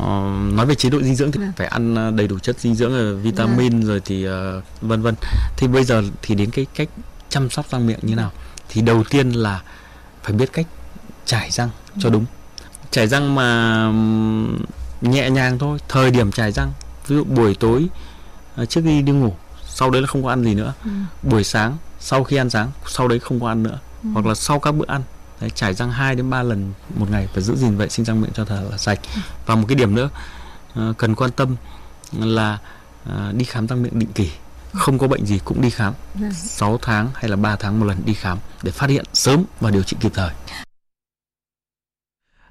Uh, 0.00 0.54
nói 0.54 0.66
về 0.66 0.74
chế 0.74 0.90
độ 0.90 1.02
dinh 1.02 1.14
dưỡng 1.14 1.32
thì 1.32 1.40
vâng. 1.40 1.52
phải 1.56 1.66
ăn 1.66 1.94
ờ, 1.94 2.10
đầy 2.10 2.28
đủ 2.28 2.38
chất 2.38 2.60
dinh 2.60 2.74
dưỡng 2.74 2.92
rồi 2.92 3.16
vitamin 3.16 3.72
vâng. 3.72 3.84
rồi 3.84 4.00
thì 4.04 4.28
uh, 4.28 4.32
vân 4.80 5.02
vân 5.02 5.14
thì 5.56 5.68
bây 5.68 5.84
giờ 5.84 6.02
thì 6.22 6.34
đến 6.34 6.50
cái 6.50 6.66
cách 6.74 6.88
chăm 7.28 7.50
sóc 7.50 7.66
răng 7.70 7.86
miệng 7.86 7.98
như 8.02 8.14
nào 8.14 8.30
thì 8.68 8.80
đầu 8.80 9.04
tiên 9.10 9.30
là 9.30 9.62
phải 10.22 10.32
biết 10.32 10.52
cách 10.52 10.66
chải 11.24 11.50
răng 11.50 11.70
cho 11.98 12.10
vâng. 12.10 12.12
đúng 12.12 12.24
chải 12.90 13.08
răng 13.08 13.34
mà 13.34 13.90
nhẹ 15.00 15.30
nhàng 15.30 15.58
thôi 15.58 15.78
thời 15.88 16.10
điểm 16.10 16.32
chải 16.32 16.52
răng 16.52 16.72
ví 17.06 17.16
dụ 17.16 17.24
buổi 17.24 17.54
tối 17.54 17.86
trước 18.68 18.80
khi 18.84 19.02
đi 19.02 19.12
ngủ 19.12 19.34
sau 19.64 19.90
đấy 19.90 20.02
là 20.02 20.08
không 20.08 20.22
có 20.22 20.30
ăn 20.30 20.44
gì 20.44 20.54
nữa 20.54 20.72
ừ. 20.84 20.90
buổi 21.22 21.44
sáng 21.44 21.76
sau 22.00 22.24
khi 22.24 22.36
ăn 22.36 22.50
sáng 22.50 22.70
sau 22.86 23.08
đấy 23.08 23.18
không 23.18 23.40
có 23.40 23.48
ăn 23.48 23.62
nữa 23.62 23.78
ừ. 24.02 24.08
hoặc 24.12 24.26
là 24.26 24.34
sau 24.34 24.58
các 24.58 24.72
bữa 24.72 24.86
ăn 24.88 25.02
Đấy, 25.40 25.50
chải 25.50 25.74
răng 25.74 25.90
2 25.90 26.14
đến 26.14 26.30
3 26.30 26.42
lần 26.42 26.72
một 26.94 27.10
ngày 27.10 27.28
phải 27.34 27.42
giữ 27.42 27.56
gìn 27.56 27.76
vệ 27.76 27.88
sinh 27.88 28.04
răng 28.04 28.20
miệng 28.20 28.30
cho 28.34 28.44
thật 28.44 28.68
là 28.70 28.78
sạch. 28.78 28.98
Và 29.46 29.54
một 29.54 29.64
cái 29.68 29.74
điểm 29.74 29.94
nữa 29.94 30.10
uh, 30.80 30.96
cần 30.98 31.14
quan 31.14 31.30
tâm 31.30 31.56
là 32.12 32.58
uh, 33.08 33.34
đi 33.34 33.44
khám 33.44 33.66
răng 33.66 33.82
miệng 33.82 33.98
định 33.98 34.12
kỳ. 34.12 34.30
Không 34.72 34.98
có 34.98 35.08
bệnh 35.08 35.26
gì 35.26 35.40
cũng 35.44 35.60
đi 35.60 35.70
khám. 35.70 35.94
6 36.32 36.78
tháng 36.82 37.10
hay 37.14 37.28
là 37.30 37.36
3 37.36 37.56
tháng 37.56 37.80
một 37.80 37.86
lần 37.86 37.96
đi 38.04 38.14
khám 38.14 38.38
để 38.62 38.70
phát 38.70 38.90
hiện 38.90 39.04
sớm 39.12 39.44
và 39.60 39.70
điều 39.70 39.82
trị 39.82 39.96
kịp 40.00 40.12
thời 40.14 40.30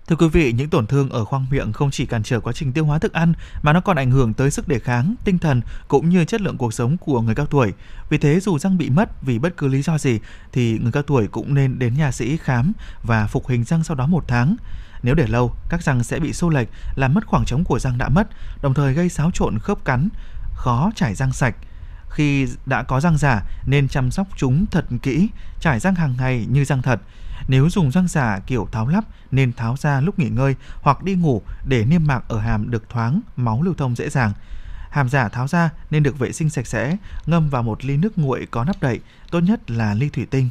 Thưa 0.10 0.16
quý 0.16 0.28
vị, 0.28 0.54
những 0.54 0.70
tổn 0.70 0.88
thương 0.88 1.10
ở 1.10 1.26
khoang 1.26 1.46
miệng 1.52 1.74
không 1.74 1.92
chỉ 1.92 2.06
cản 2.06 2.24
trở 2.24 2.40
quá 2.40 2.54
trình 2.54 2.74
tiêu 2.74 2.86
hóa 2.86 3.00
thức 3.00 3.14
ăn 3.14 3.34
mà 3.62 3.74
nó 3.74 3.82
còn 3.82 3.98
ảnh 3.98 4.12
hưởng 4.12 4.34
tới 4.34 4.52
sức 4.52 4.68
đề 4.68 4.80
kháng, 4.80 5.16
tinh 5.24 5.40
thần 5.40 5.62
cũng 5.88 6.10
như 6.10 6.26
chất 6.26 6.42
lượng 6.42 6.58
cuộc 6.58 6.74
sống 6.74 6.98
của 6.98 7.22
người 7.22 7.36
cao 7.36 7.46
tuổi. 7.46 7.74
Vì 8.10 8.18
thế 8.18 8.40
dù 8.40 8.60
răng 8.60 8.78
bị 8.78 8.90
mất 8.90 9.22
vì 9.22 9.40
bất 9.40 9.58
cứ 9.58 9.68
lý 9.68 9.82
do 9.82 9.98
gì 9.98 10.20
thì 10.52 10.80
người 10.80 10.92
cao 10.92 11.04
tuổi 11.04 11.28
cũng 11.28 11.54
nên 11.54 11.80
đến 11.80 11.94
nhà 11.94 12.12
sĩ 12.12 12.38
khám 12.38 12.74
và 13.04 13.28
phục 13.28 13.48
hình 13.48 13.64
răng 13.64 13.84
sau 13.84 13.96
đó 13.96 14.08
một 14.08 14.24
tháng. 14.28 14.56
Nếu 15.04 15.16
để 15.16 15.28
lâu, 15.28 15.56
các 15.70 15.84
răng 15.84 16.04
sẽ 16.04 16.20
bị 16.20 16.34
xô 16.34 16.50
lệch, 16.50 16.68
làm 16.96 17.14
mất 17.14 17.26
khoảng 17.26 17.46
trống 17.46 17.64
của 17.64 17.80
răng 17.80 17.98
đã 17.98 18.10
mất, 18.10 18.28
đồng 18.62 18.74
thời 18.74 18.94
gây 18.94 19.10
xáo 19.10 19.32
trộn 19.34 19.60
khớp 19.60 19.86
cắn, 19.86 20.10
khó 20.56 20.92
trải 20.96 21.16
răng 21.16 21.34
sạch. 21.34 21.56
Khi 22.10 22.48
đã 22.66 22.84
có 22.84 23.00
răng 23.00 23.18
giả 23.18 23.44
nên 23.66 23.88
chăm 23.88 24.12
sóc 24.12 24.28
chúng 24.38 24.66
thật 24.72 24.86
kỹ, 25.02 25.30
trải 25.60 25.80
răng 25.80 25.96
hàng 25.96 26.16
ngày 26.18 26.46
như 26.50 26.66
răng 26.66 26.82
thật. 26.82 27.00
Nếu 27.50 27.70
dùng 27.70 27.92
răng 27.92 28.08
giả 28.08 28.40
kiểu 28.48 28.68
tháo 28.72 28.88
lắp 28.88 29.04
nên 29.32 29.54
tháo 29.54 29.76
ra 29.78 30.02
lúc 30.02 30.20
nghỉ 30.20 30.30
ngơi 30.30 30.56
hoặc 30.82 31.04
đi 31.04 31.16
ngủ 31.16 31.42
để 31.66 31.86
niêm 31.86 32.08
mạc 32.08 32.24
ở 32.28 32.40
hàm 32.40 32.72
được 32.72 32.90
thoáng, 32.90 33.22
máu 33.36 33.62
lưu 33.62 33.74
thông 33.74 33.96
dễ 33.96 34.10
dàng. 34.10 34.34
Hàm 34.90 35.10
giả 35.10 35.30
tháo 35.30 35.48
ra 35.48 35.70
nên 35.90 36.04
được 36.04 36.20
vệ 36.20 36.32
sinh 36.32 36.50
sạch 36.50 36.68
sẽ, 36.68 36.98
ngâm 37.26 37.50
vào 37.50 37.64
một 37.64 37.86
ly 37.86 37.98
nước 37.98 38.18
nguội 38.18 38.48
có 38.52 38.64
nắp 38.64 38.82
đậy, 38.82 39.00
tốt 39.32 39.40
nhất 39.40 39.72
là 39.72 39.94
ly 39.94 40.10
thủy 40.10 40.28
tinh. 40.32 40.50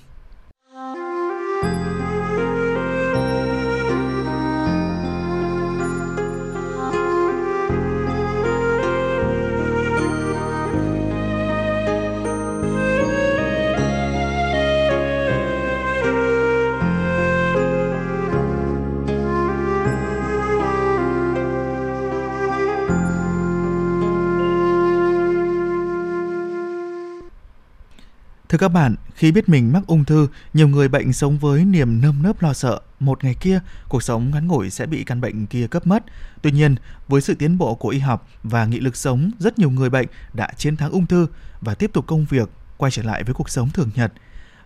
Thưa 28.48 28.58
các 28.58 28.68
bạn, 28.68 28.94
khi 29.14 29.32
biết 29.32 29.48
mình 29.48 29.72
mắc 29.72 29.82
ung 29.87 30.04
thư, 30.04 30.28
nhiều 30.54 30.68
người 30.68 30.88
bệnh 30.88 31.12
sống 31.12 31.38
với 31.38 31.64
niềm 31.64 32.00
nơm 32.00 32.22
nớp 32.22 32.42
lo 32.42 32.52
sợ, 32.52 32.80
một 33.00 33.24
ngày 33.24 33.34
kia 33.34 33.61
cuộc 33.88 34.02
sống 34.02 34.30
ngắn 34.30 34.46
ngủi 34.46 34.70
sẽ 34.70 34.87
bị 34.87 35.04
căn 35.04 35.20
bệnh 35.20 35.46
kia 35.46 35.66
cướp 35.66 35.87
mất. 35.87 36.04
Tuy 36.42 36.50
nhiên, 36.50 36.74
với 37.08 37.20
sự 37.20 37.34
tiến 37.34 37.58
bộ 37.58 37.74
của 37.74 37.88
y 37.88 37.98
học 37.98 38.28
và 38.42 38.64
nghị 38.64 38.80
lực 38.80 38.96
sống, 38.96 39.30
rất 39.38 39.58
nhiều 39.58 39.70
người 39.70 39.90
bệnh 39.90 40.06
đã 40.32 40.52
chiến 40.56 40.76
thắng 40.76 40.90
ung 40.90 41.06
thư 41.06 41.26
và 41.61 41.74
tiếp 41.74 41.90
tục 41.92 42.06
công 42.06 42.24
việc, 42.24 42.50
quay 42.76 42.90
trở 42.90 43.02
lại 43.02 43.24
với 43.24 43.34
cuộc 43.34 43.50
sống 43.50 43.70
thường 43.70 43.90
nhật. 43.94 44.12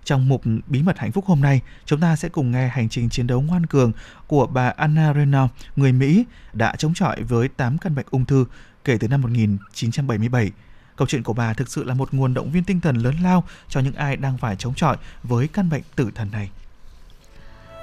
Trong 0.05 0.29
mục 0.29 0.42
Bí 0.66 0.83
mật 0.83 0.99
hạnh 0.99 1.12
phúc 1.12 1.25
hôm 1.27 1.40
nay, 1.40 1.61
chúng 1.85 2.01
ta 2.01 2.16
sẽ 2.16 2.29
cùng 2.29 2.51
nghe 2.51 2.68
hành 2.68 2.88
trình 2.88 3.09
chiến 3.09 3.27
đấu 3.27 3.40
ngoan 3.42 3.66
cường 3.66 3.92
của 4.27 4.47
bà 4.47 4.68
Anna 4.68 5.14
Renault, 5.14 5.51
người 5.77 5.92
Mỹ 5.92 6.25
đã 6.53 6.77
chống 6.77 6.95
chọi 6.95 7.23
với 7.23 7.49
8 7.49 7.79
căn 7.79 7.95
bệnh 7.95 8.07
ung 8.11 8.25
thư 8.25 8.45
kể 8.85 8.97
từ 9.01 9.09
năm 9.09 9.21
1977. 9.21 10.51
Câu 11.03 11.07
chuyện 11.07 11.23
của 11.23 11.33
bà 11.33 11.55
thực 11.55 11.69
sự 11.69 11.85
là 11.85 11.95
một 11.95 12.15
nguồn 12.15 12.35
động 12.35 12.51
viên 12.51 12.65
tinh 12.65 12.81
thần 12.81 12.97
lớn 12.97 13.15
lao 13.23 13.45
cho 13.69 13.81
những 13.81 13.95
ai 13.95 14.17
đang 14.17 14.38
phải 14.38 14.57
chống 14.57 14.75
chọi 14.75 14.97
với 15.23 15.49
căn 15.49 15.71
bệnh 15.71 15.83
tử 15.97 16.11
thần 16.15 16.29
này. 16.33 16.51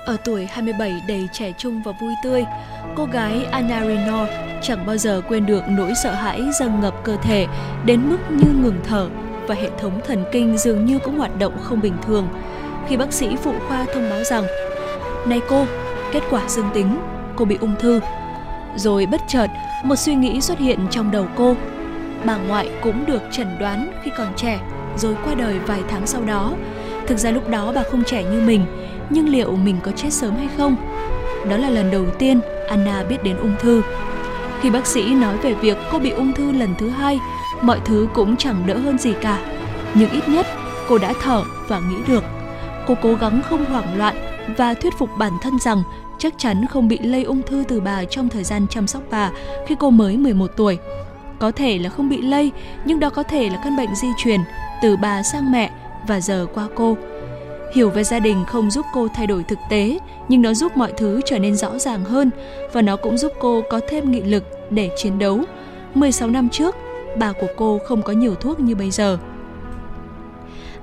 Ở 0.06 0.18
tuổi 0.26 0.46
27 0.46 1.02
đầy 1.08 1.28
trẻ 1.34 1.54
trung 1.58 1.82
và 1.86 1.92
vui 2.02 2.14
tươi, 2.24 2.46
cô 2.96 3.06
gái 3.06 3.46
Anna 3.46 3.86
Reno 3.86 4.28
chẳng 4.62 4.86
bao 4.86 4.98
giờ 4.98 5.22
quên 5.28 5.46
được 5.46 5.64
nỗi 5.70 5.94
sợ 6.04 6.12
hãi 6.14 6.42
dâng 6.60 6.80
ngập 6.82 6.94
cơ 7.04 7.18
thể 7.24 7.48
đến 7.86 8.10
mức 8.10 8.18
như 8.30 8.52
ngừng 8.62 8.80
thở 8.88 9.10
và 9.48 9.56
hệ 9.56 9.70
thống 9.80 10.02
thần 10.08 10.26
kinh 10.32 10.58
dường 10.58 10.86
như 10.86 11.00
cũng 11.00 11.18
hoạt 11.18 11.40
động 11.40 11.58
không 11.64 11.82
bình 11.82 11.98
thường 12.06 12.28
khi 12.88 12.98
bác 12.98 13.14
sĩ 13.14 13.36
phụ 13.44 13.54
khoa 13.68 13.86
thông 13.94 14.10
báo 14.10 14.24
rằng 14.24 14.44
Này 15.28 15.42
cô, 15.50 15.66
kết 16.12 16.24
quả 16.30 16.50
dương 16.50 16.70
tính, 16.74 17.00
cô 17.36 17.46
bị 17.46 17.58
ung 17.62 17.76
thư. 17.80 18.00
Rồi 18.76 19.06
bất 19.06 19.22
chợt, 19.28 19.48
một 19.84 19.96
suy 19.96 20.16
nghĩ 20.16 20.42
xuất 20.42 20.60
hiện 20.60 20.80
trong 20.92 21.12
đầu 21.12 21.28
cô 21.36 21.56
bà 22.26 22.38
ngoại 22.38 22.70
cũng 22.82 23.06
được 23.06 23.22
chẩn 23.32 23.48
đoán 23.60 23.92
khi 24.04 24.12
còn 24.18 24.34
trẻ 24.36 24.60
rồi 24.98 25.16
qua 25.26 25.34
đời 25.34 25.60
vài 25.60 25.82
tháng 25.90 26.08
sau 26.08 26.24
đó. 26.24 26.54
Thực 27.08 27.18
ra 27.18 27.32
lúc 27.32 27.50
đó 27.50 27.72
bà 27.76 27.84
không 27.92 28.04
trẻ 28.04 28.24
như 28.24 28.42
mình, 28.42 28.66
nhưng 29.10 29.30
liệu 29.30 29.52
mình 29.52 29.76
có 29.84 29.92
chết 29.92 30.14
sớm 30.14 30.36
hay 30.36 30.48
không? 30.58 30.76
Đó 31.50 31.58
là 31.58 31.70
lần 31.70 31.92
đầu 31.92 32.06
tiên 32.20 32.40
Anna 32.70 33.04
biết 33.10 33.24
đến 33.24 33.38
ung 33.38 33.56
thư. 33.60 33.82
Khi 34.62 34.70
bác 34.70 34.86
sĩ 34.86 35.16
nói 35.16 35.38
về 35.38 35.54
việc 35.54 35.78
cô 35.92 36.00
bị 36.00 36.10
ung 36.10 36.34
thư 36.34 36.52
lần 36.52 36.76
thứ 36.78 36.90
hai, 36.90 37.20
mọi 37.62 37.80
thứ 37.86 38.08
cũng 38.14 38.36
chẳng 38.38 38.64
đỡ 38.66 38.78
hơn 38.78 38.98
gì 38.98 39.14
cả. 39.22 39.40
Nhưng 39.94 40.10
ít 40.10 40.30
nhất 40.30 40.48
cô 40.90 40.98
đã 40.98 41.14
thở 41.22 41.44
và 41.68 41.80
nghĩ 41.80 41.96
được. 42.08 42.24
Cô 42.88 42.96
cố 43.02 43.14
gắng 43.14 43.42
không 43.50 43.66
hoảng 43.66 43.98
loạn 43.98 44.16
và 44.58 44.74
thuyết 44.74 44.94
phục 45.00 45.10
bản 45.18 45.32
thân 45.42 45.60
rằng 45.60 45.84
chắc 46.18 46.34
chắn 46.38 46.66
không 46.70 46.88
bị 46.88 46.98
lây 46.98 47.24
ung 47.24 47.42
thư 47.42 47.64
từ 47.68 47.82
bà 47.82 48.06
trong 48.06 48.30
thời 48.30 48.44
gian 48.44 48.68
chăm 48.70 48.88
sóc 48.88 49.04
bà 49.12 49.32
khi 49.68 49.76
cô 49.80 49.90
mới 49.90 50.18
11 50.18 50.52
tuổi. 50.58 50.78
Có 51.40 51.52
thể 51.52 51.80
là 51.80 51.90
không 51.90 52.10
bị 52.10 52.22
lây, 52.22 52.52
nhưng 52.86 53.00
đó 53.00 53.10
có 53.10 53.24
thể 53.24 53.50
là 53.50 53.62
căn 53.64 53.78
bệnh 53.78 53.96
di 53.96 54.08
truyền 54.18 54.40
từ 54.82 54.98
bà 54.98 55.24
sang 55.24 55.52
mẹ 55.52 55.72
và 56.08 56.20
giờ 56.20 56.46
qua 56.54 56.68
cô. 56.76 56.98
Hiểu 57.74 57.90
về 57.90 58.04
gia 58.04 58.20
đình 58.20 58.46
không 58.48 58.72
giúp 58.72 58.86
cô 58.94 59.08
thay 59.08 59.28
đổi 59.28 59.44
thực 59.44 59.60
tế, 59.70 60.00
nhưng 60.30 60.42
nó 60.42 60.54
giúp 60.54 60.78
mọi 60.78 60.94
thứ 60.98 61.22
trở 61.26 61.40
nên 61.40 61.56
rõ 61.56 61.78
ràng 61.80 62.06
hơn 62.06 62.32
và 62.74 62.82
nó 62.82 62.96
cũng 62.96 63.18
giúp 63.18 63.32
cô 63.40 63.62
có 63.70 63.80
thêm 63.90 64.12
nghị 64.12 64.22
lực 64.22 64.44
để 64.70 64.90
chiến 64.98 65.20
đấu. 65.20 65.40
16 65.94 66.30
năm 66.30 66.50
trước, 66.50 66.76
bà 67.18 67.32
của 67.32 67.48
cô 67.58 67.80
không 67.86 68.02
có 68.02 68.14
nhiều 68.14 68.36
thuốc 68.36 68.60
như 68.60 68.76
bây 68.76 68.92
giờ. 68.92 69.18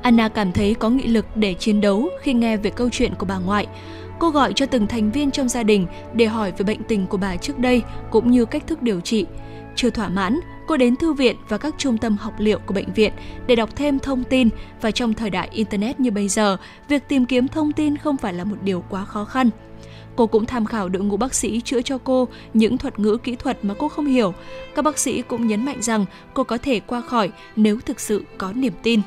Anna 0.03 0.29
cảm 0.29 0.53
thấy 0.53 0.75
có 0.75 0.90
nghị 0.90 1.07
lực 1.07 1.27
để 1.35 1.55
chiến 1.55 1.81
đấu 1.81 2.09
khi 2.21 2.33
nghe 2.33 2.57
về 2.57 2.71
câu 2.71 2.88
chuyện 2.92 3.14
của 3.14 3.27
bà 3.27 3.38
ngoại. 3.38 3.66
Cô 4.19 4.31
gọi 4.31 4.53
cho 4.53 4.66
từng 4.66 4.87
thành 4.87 5.11
viên 5.11 5.31
trong 5.31 5.49
gia 5.49 5.62
đình 5.62 5.87
để 6.14 6.27
hỏi 6.27 6.53
về 6.59 6.64
bệnh 6.64 6.83
tình 6.83 7.07
của 7.07 7.16
bà 7.16 7.37
trước 7.37 7.59
đây 7.59 7.83
cũng 8.11 8.31
như 8.31 8.45
cách 8.45 8.66
thức 8.66 8.83
điều 8.83 9.01
trị. 9.01 9.27
Chưa 9.77 9.91
thỏa 9.91 10.09
mãn, 10.09 10.41
cô 10.67 10.77
đến 10.77 10.97
thư 10.97 11.12
viện 11.12 11.37
và 11.49 11.59
các 11.59 11.75
trung 11.79 11.99
tâm 11.99 12.17
học 12.17 12.35
liệu 12.39 12.59
của 12.59 12.75
bệnh 12.75 12.93
viện 12.93 13.12
để 13.47 13.57
đọc 13.57 13.77
thêm 13.77 13.99
thông 13.99 14.25
tin 14.25 14.49
và 14.81 14.91
trong 14.91 15.15
thời 15.15 15.31
đại 15.31 15.49
internet 15.53 16.01
như 16.01 16.11
bây 16.11 16.29
giờ, 16.29 16.57
việc 16.89 17.09
tìm 17.09 17.27
kiếm 17.27 17.49
thông 17.49 17.73
tin 17.73 17.97
không 17.97 18.17
phải 18.17 18.33
là 18.33 18.45
một 18.45 18.57
điều 18.62 18.85
quá 18.89 19.05
khó 19.05 19.25
khăn. 19.25 19.51
Cô 20.17 20.27
cũng 20.27 20.47
tham 20.47 20.67
khảo 20.67 20.89
đội 20.89 21.03
ngũ 21.03 21.17
bác 21.17 21.35
sĩ 21.35 21.61
chữa 21.61 21.83
cho 21.83 21.99
cô 21.99 22.29
những 22.55 22.79
thuật 22.79 22.99
ngữ 22.99 23.17
kỹ 23.17 23.37
thuật 23.37 23.65
mà 23.65 23.75
cô 23.79 23.89
không 23.89 24.07
hiểu. 24.07 24.35
Các 24.75 24.83
bác 24.83 24.99
sĩ 24.99 25.23
cũng 25.23 25.47
nhấn 25.47 25.65
mạnh 25.65 25.83
rằng 25.83 26.05
cô 26.35 26.45
có 26.45 26.59
thể 26.59 26.81
qua 26.81 27.01
khỏi 27.01 27.31
nếu 27.57 27.81
thực 27.81 28.01
sự 28.01 28.25
có 28.39 28.53
niềm 28.53 28.73
tin. 28.83 29.01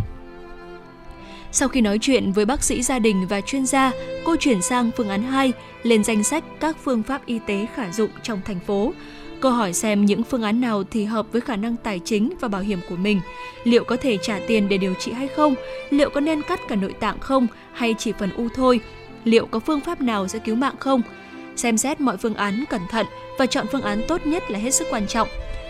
Sau 1.52 1.68
khi 1.68 1.82
nói 1.82 1.98
chuyện 2.02 2.32
với 2.32 2.46
bác 2.46 2.64
sĩ 2.64 2.82
gia 2.82 3.00
đình 3.00 3.28
và 3.28 3.42
chuyên 3.42 3.66
gia, 3.66 3.92
cô 4.26 4.36
chuyển 4.40 4.62
sang 4.62 4.92
phương 4.98 5.10
án 5.10 5.24
2, 5.24 5.54
lên 5.84 6.04
danh 6.04 6.24
sách 6.24 6.44
các 6.60 6.78
phương 6.84 7.04
pháp 7.04 7.26
y 7.26 7.40
tế 7.48 7.68
khả 7.76 7.92
dụng 7.92 8.12
trong 8.24 8.42
thành 8.46 8.60
phố. 8.60 8.94
Câu 9.42 9.52
hỏi 9.52 9.74
xem 9.74 10.06
những 10.06 10.24
phương 10.24 10.44
án 10.44 10.62
nào 10.62 10.84
thì 10.92 11.06
hợp 11.06 11.32
với 11.32 11.42
khả 11.42 11.56
năng 11.56 11.76
tài 11.76 12.00
chính 12.00 12.34
và 12.40 12.48
bảo 12.48 12.62
hiểm 12.62 12.80
của 12.90 12.96
mình. 12.96 13.22
Liệu 13.64 13.84
có 13.84 13.96
thể 13.96 14.18
trả 14.18 14.40
tiền 14.48 14.70
để 14.70 14.78
điều 14.78 14.94
trị 14.94 15.12
hay 15.12 15.28
không? 15.28 15.56
Liệu 15.90 16.10
có 16.10 16.22
nên 16.22 16.42
cắt 16.42 16.60
cả 16.68 16.76
nội 16.76 16.94
tạng 16.94 17.20
không 17.20 17.48
hay 17.74 17.96
chỉ 17.98 18.12
phần 18.12 18.30
u 18.38 18.50
thôi? 18.56 18.80
Liệu 19.24 19.46
có 19.46 19.60
phương 19.60 19.82
pháp 19.82 20.02
nào 20.02 20.28
sẽ 20.28 20.40
cứu 20.40 20.56
mạng 20.56 20.76
không? 20.80 21.02
Xem 21.56 21.78
xét 21.78 22.02
mọi 22.02 22.18
phương 22.18 22.34
án 22.34 22.64
cẩn 22.70 22.82
thận 22.90 23.06
và 23.38 23.46
chọn 23.46 23.66
phương 23.72 23.82
án 23.82 24.02
tốt 24.08 24.26
nhất 24.26 24.52
là 24.52 24.60
hết 24.60 24.72
sức 24.72 24.88
quan 24.92 25.08
trọng. 25.08 25.28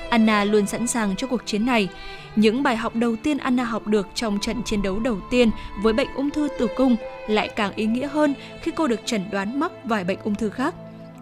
Anna 0.10 0.44
luôn 0.44 0.68
sẵn 0.68 0.88
sàng 0.88 1.16
cho 1.16 1.28
cuộc 1.28 1.42
chiến 1.46 1.66
này. 1.66 1.88
Những 2.36 2.64
bài 2.64 2.78
học 2.78 2.96
đầu 2.96 3.16
tiên 3.16 3.38
Anna 3.38 3.64
học 3.64 3.88
được 3.88 4.08
trong 4.16 4.40
trận 4.40 4.64
chiến 4.66 4.82
đấu 4.82 5.00
đầu 5.00 5.18
tiên 5.32 5.52
với 5.82 5.94
bệnh 5.94 6.08
ung 6.16 6.30
thư 6.30 6.48
tử 6.60 6.68
cung 6.76 6.96
lại 7.28 7.50
càng 7.56 7.72
ý 7.76 7.86
nghĩa 7.86 8.08
hơn 8.08 8.34
khi 8.62 8.72
cô 8.76 8.88
được 8.88 9.00
chẩn 9.06 9.22
đoán 9.32 9.60
mắc 9.60 9.72
vài 9.84 10.04
bệnh 10.04 10.20
ung 10.24 10.36
thư 10.36 10.50
khác. 10.50 10.76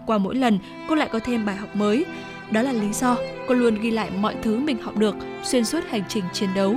Qua 0.05 0.17
mỗi 0.17 0.36
lần, 0.36 0.60
cô 0.89 0.95
lại 0.95 1.10
có 1.12 1.19
thêm 1.19 1.45
bài 1.45 1.55
học 1.55 1.75
mới, 1.75 2.05
đó 2.51 2.62
là 2.62 2.71
lý 2.71 2.93
do 2.93 3.17
cô 3.47 3.55
luôn 3.55 3.75
ghi 3.81 3.91
lại 3.91 4.10
mọi 4.19 4.36
thứ 4.43 4.60
mình 4.60 4.77
học 4.81 4.97
được 4.97 5.15
xuyên 5.43 5.65
suốt 5.65 5.79
hành 5.89 6.03
trình 6.10 6.23
chiến 6.33 6.49
đấu. 6.55 6.75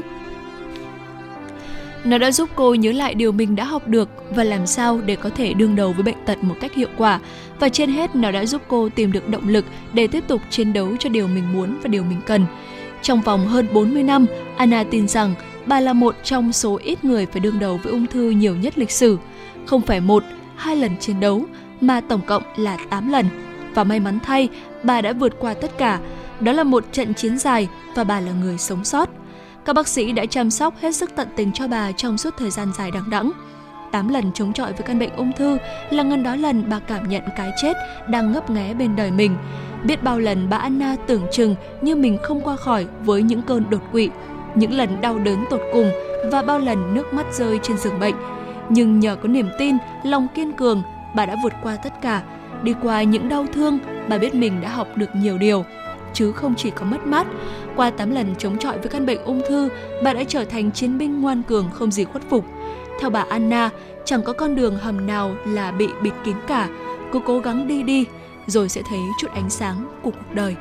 Nó 2.04 2.18
đã 2.18 2.30
giúp 2.30 2.48
cô 2.54 2.74
nhớ 2.74 2.92
lại 2.92 3.14
điều 3.14 3.32
mình 3.32 3.56
đã 3.56 3.64
học 3.64 3.88
được 3.88 4.08
và 4.30 4.44
làm 4.44 4.66
sao 4.66 5.00
để 5.06 5.16
có 5.16 5.30
thể 5.30 5.54
đương 5.54 5.76
đầu 5.76 5.92
với 5.92 6.02
bệnh 6.02 6.24
tật 6.26 6.44
một 6.44 6.54
cách 6.60 6.74
hiệu 6.74 6.88
quả. 6.96 7.20
Và 7.60 7.68
trên 7.68 7.90
hết, 7.90 8.16
nó 8.16 8.30
đã 8.30 8.46
giúp 8.46 8.62
cô 8.68 8.88
tìm 8.88 9.12
được 9.12 9.28
động 9.28 9.48
lực 9.48 9.64
để 9.92 10.06
tiếp 10.06 10.24
tục 10.28 10.40
chiến 10.50 10.72
đấu 10.72 10.88
cho 10.98 11.08
điều 11.08 11.28
mình 11.28 11.52
muốn 11.52 11.78
và 11.82 11.88
điều 11.88 12.04
mình 12.04 12.20
cần. 12.26 12.46
Trong 13.02 13.20
vòng 13.20 13.46
hơn 13.46 13.66
40 13.72 14.02
năm, 14.02 14.26
Anna 14.56 14.84
tin 14.84 15.08
rằng 15.08 15.34
bà 15.66 15.80
là 15.80 15.92
một 15.92 16.14
trong 16.24 16.52
số 16.52 16.78
ít 16.82 17.04
người 17.04 17.26
phải 17.26 17.40
đương 17.40 17.58
đầu 17.58 17.80
với 17.82 17.92
ung 17.92 18.06
thư 18.06 18.30
nhiều 18.30 18.56
nhất 18.56 18.78
lịch 18.78 18.90
sử. 18.90 19.18
Không 19.66 19.80
phải 19.80 20.00
một, 20.00 20.24
hai 20.56 20.76
lần 20.76 20.96
chiến 21.00 21.20
đấu, 21.20 21.44
mà 21.80 22.00
tổng 22.00 22.20
cộng 22.26 22.42
là 22.56 22.78
8 22.90 23.12
lần. 23.12 23.26
Và 23.74 23.84
may 23.84 24.00
mắn 24.00 24.18
thay, 24.22 24.48
bà 24.82 25.00
đã 25.00 25.12
vượt 25.12 25.32
qua 25.38 25.54
tất 25.54 25.78
cả. 25.78 25.98
Đó 26.40 26.52
là 26.52 26.64
một 26.64 26.84
trận 26.92 27.14
chiến 27.14 27.38
dài 27.38 27.68
và 27.94 28.04
bà 28.04 28.20
là 28.20 28.32
người 28.32 28.58
sống 28.58 28.84
sót. 28.84 29.08
Các 29.64 29.72
bác 29.72 29.88
sĩ 29.88 30.12
đã 30.12 30.26
chăm 30.26 30.50
sóc 30.50 30.74
hết 30.80 30.96
sức 30.96 31.10
tận 31.16 31.28
tình 31.36 31.52
cho 31.52 31.68
bà 31.68 31.92
trong 31.92 32.18
suốt 32.18 32.34
thời 32.38 32.50
gian 32.50 32.72
dài 32.78 32.90
đằng 32.90 33.10
đẵng. 33.10 33.32
8 33.92 34.08
lần 34.08 34.32
chống 34.34 34.52
chọi 34.52 34.72
với 34.72 34.82
căn 34.82 34.98
bệnh 34.98 35.16
ung 35.16 35.32
thư 35.32 35.58
là 35.90 36.02
ngân 36.02 36.22
đó 36.22 36.34
lần 36.34 36.64
bà 36.70 36.78
cảm 36.78 37.08
nhận 37.08 37.22
cái 37.36 37.50
chết 37.62 37.76
đang 38.08 38.32
ngấp 38.32 38.50
nghé 38.50 38.74
bên 38.74 38.96
đời 38.96 39.10
mình. 39.10 39.36
Biết 39.84 40.02
bao 40.02 40.18
lần 40.18 40.50
bà 40.50 40.56
Anna 40.56 40.96
tưởng 41.06 41.26
chừng 41.32 41.54
như 41.82 41.96
mình 41.96 42.18
không 42.22 42.40
qua 42.40 42.56
khỏi 42.56 42.86
với 43.04 43.22
những 43.22 43.42
cơn 43.42 43.64
đột 43.70 43.82
quỵ, 43.92 44.10
những 44.54 44.72
lần 44.72 45.00
đau 45.00 45.18
đớn 45.18 45.44
tột 45.50 45.60
cùng 45.72 45.90
và 46.32 46.42
bao 46.42 46.58
lần 46.58 46.94
nước 46.94 47.14
mắt 47.14 47.26
rơi 47.32 47.58
trên 47.62 47.78
giường 47.78 48.00
bệnh. 48.00 48.14
Nhưng 48.68 49.00
nhờ 49.00 49.16
có 49.16 49.28
niềm 49.28 49.48
tin, 49.58 49.76
lòng 50.04 50.26
kiên 50.34 50.52
cường, 50.52 50.82
bà 51.14 51.26
đã 51.26 51.36
vượt 51.42 51.52
qua 51.62 51.76
tất 51.76 51.92
cả. 52.02 52.22
Đi 52.62 52.74
qua 52.82 53.02
những 53.02 53.28
đau 53.28 53.46
thương, 53.52 53.78
bà 54.08 54.18
biết 54.18 54.34
mình 54.34 54.60
đã 54.60 54.68
học 54.68 54.88
được 54.96 55.10
nhiều 55.14 55.38
điều 55.38 55.64
chứ 56.14 56.32
không 56.32 56.54
chỉ 56.56 56.70
có 56.70 56.84
mất 56.84 57.06
mát. 57.06 57.26
Qua 57.76 57.90
8 57.90 58.10
lần 58.10 58.34
chống 58.38 58.58
chọi 58.58 58.78
với 58.78 58.88
căn 58.88 59.06
bệnh 59.06 59.24
ung 59.24 59.42
thư, 59.48 59.68
bà 60.02 60.12
đã 60.12 60.24
trở 60.24 60.44
thành 60.44 60.72
chiến 60.72 60.98
binh 60.98 61.20
ngoan 61.20 61.42
cường 61.42 61.70
không 61.72 61.90
gì 61.90 62.04
khuất 62.04 62.22
phục. 62.30 62.44
Theo 63.00 63.10
bà 63.10 63.24
Anna, 63.28 63.70
chẳng 64.04 64.22
có 64.22 64.32
con 64.32 64.54
đường 64.54 64.78
hầm 64.78 65.06
nào 65.06 65.34
là 65.46 65.70
bị 65.70 65.88
bịt 66.02 66.12
kín 66.24 66.36
cả, 66.46 66.68
cứ 67.12 67.20
cố 67.26 67.38
gắng 67.38 67.68
đi 67.68 67.82
đi, 67.82 68.04
rồi 68.46 68.68
sẽ 68.68 68.82
thấy 68.88 68.98
chút 69.20 69.28
ánh 69.34 69.50
sáng 69.50 69.76
của 70.02 70.10
cuộc 70.10 70.34
đời. 70.34 70.56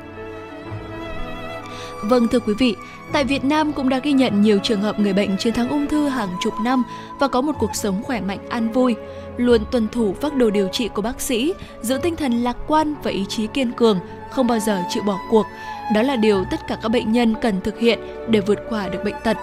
Vâng 2.02 2.28
thưa 2.28 2.40
quý 2.40 2.54
vị, 2.58 2.76
tại 3.12 3.24
Việt 3.24 3.44
Nam 3.44 3.72
cũng 3.72 3.88
đã 3.88 3.98
ghi 3.98 4.12
nhận 4.12 4.42
nhiều 4.42 4.58
trường 4.62 4.80
hợp 4.80 4.98
người 4.98 5.12
bệnh 5.12 5.36
chiến 5.36 5.54
thắng 5.54 5.68
ung 5.68 5.86
thư 5.86 6.08
hàng 6.08 6.28
chục 6.40 6.54
năm 6.64 6.82
và 7.18 7.28
có 7.28 7.40
một 7.40 7.52
cuộc 7.58 7.74
sống 7.74 8.02
khỏe 8.02 8.20
mạnh 8.20 8.48
an 8.48 8.72
vui, 8.72 8.94
luôn 9.36 9.64
tuân 9.70 9.88
thủ 9.88 10.14
phác 10.20 10.34
đồ 10.34 10.50
điều 10.50 10.68
trị 10.68 10.88
của 10.88 11.02
bác 11.02 11.20
sĩ, 11.20 11.54
giữ 11.82 11.98
tinh 12.02 12.16
thần 12.16 12.42
lạc 12.42 12.56
quan 12.66 12.94
và 13.02 13.10
ý 13.10 13.24
chí 13.28 13.46
kiên 13.46 13.72
cường, 13.72 14.00
không 14.30 14.46
bao 14.46 14.58
giờ 14.58 14.82
chịu 14.88 15.02
bỏ 15.02 15.18
cuộc. 15.30 15.46
Đó 15.94 16.02
là 16.02 16.16
điều 16.16 16.44
tất 16.50 16.60
cả 16.68 16.78
các 16.82 16.88
bệnh 16.88 17.12
nhân 17.12 17.34
cần 17.42 17.60
thực 17.60 17.78
hiện 17.78 17.98
để 18.28 18.40
vượt 18.40 18.58
qua 18.68 18.88
được 18.88 19.04
bệnh 19.04 19.16
tật. 19.24 19.36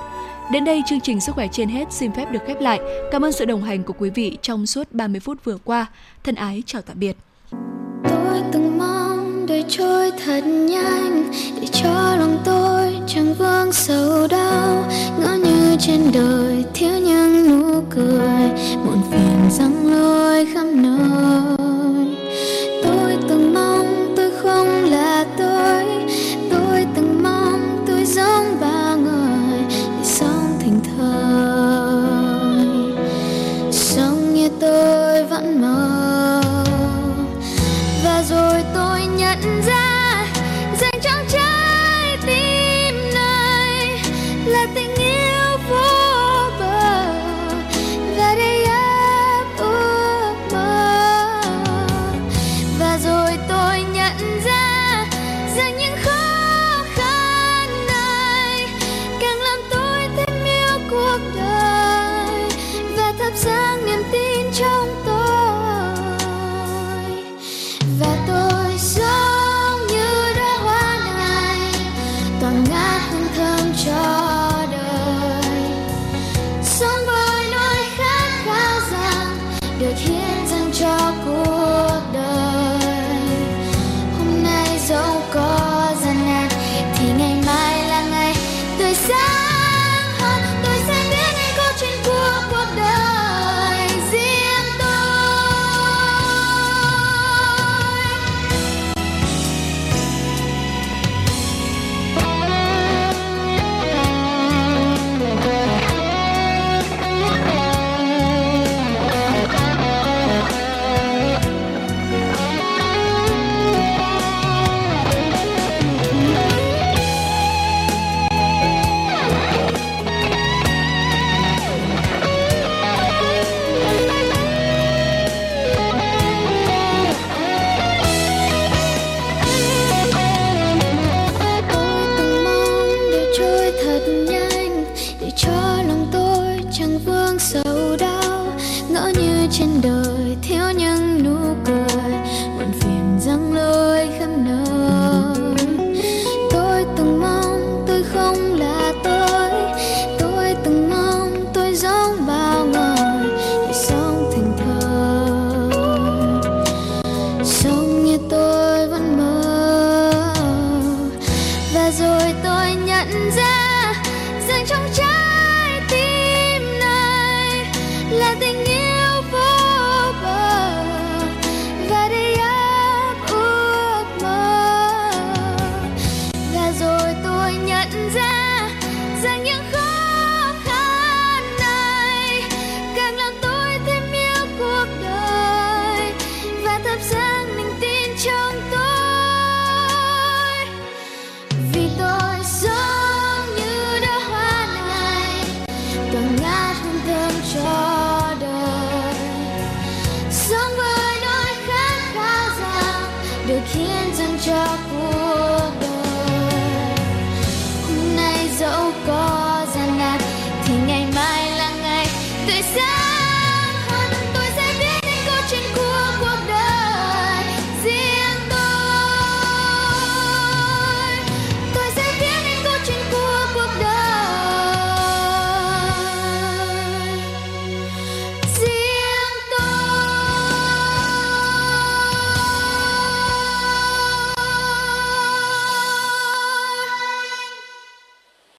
Đến 0.51 0.65
đây 0.65 0.83
chương 0.87 1.01
trình 1.01 1.21
Sức 1.21 1.35
khỏe 1.35 1.47
trên 1.51 1.69
hết 1.69 1.85
xin 1.91 2.11
phép 2.11 2.31
được 2.31 2.39
khép 2.47 2.61
lại. 2.61 2.79
Cảm 3.11 3.25
ơn 3.25 3.31
sự 3.31 3.45
đồng 3.45 3.63
hành 3.63 3.83
của 3.83 3.93
quý 3.97 4.09
vị 4.09 4.37
trong 4.41 4.65
suốt 4.65 4.87
30 4.91 5.19
phút 5.19 5.43
vừa 5.43 5.57
qua. 5.63 5.85
Thân 6.23 6.35
ái 6.35 6.63
chào 6.65 6.81
tạm 6.81 6.99
biệt 6.99 7.17
trôi 9.69 10.11
thật 10.25 10.41
nhanh 10.45 11.31
để 11.61 11.67
cho 11.71 12.15
lòng 12.19 12.37
tôi 12.45 12.66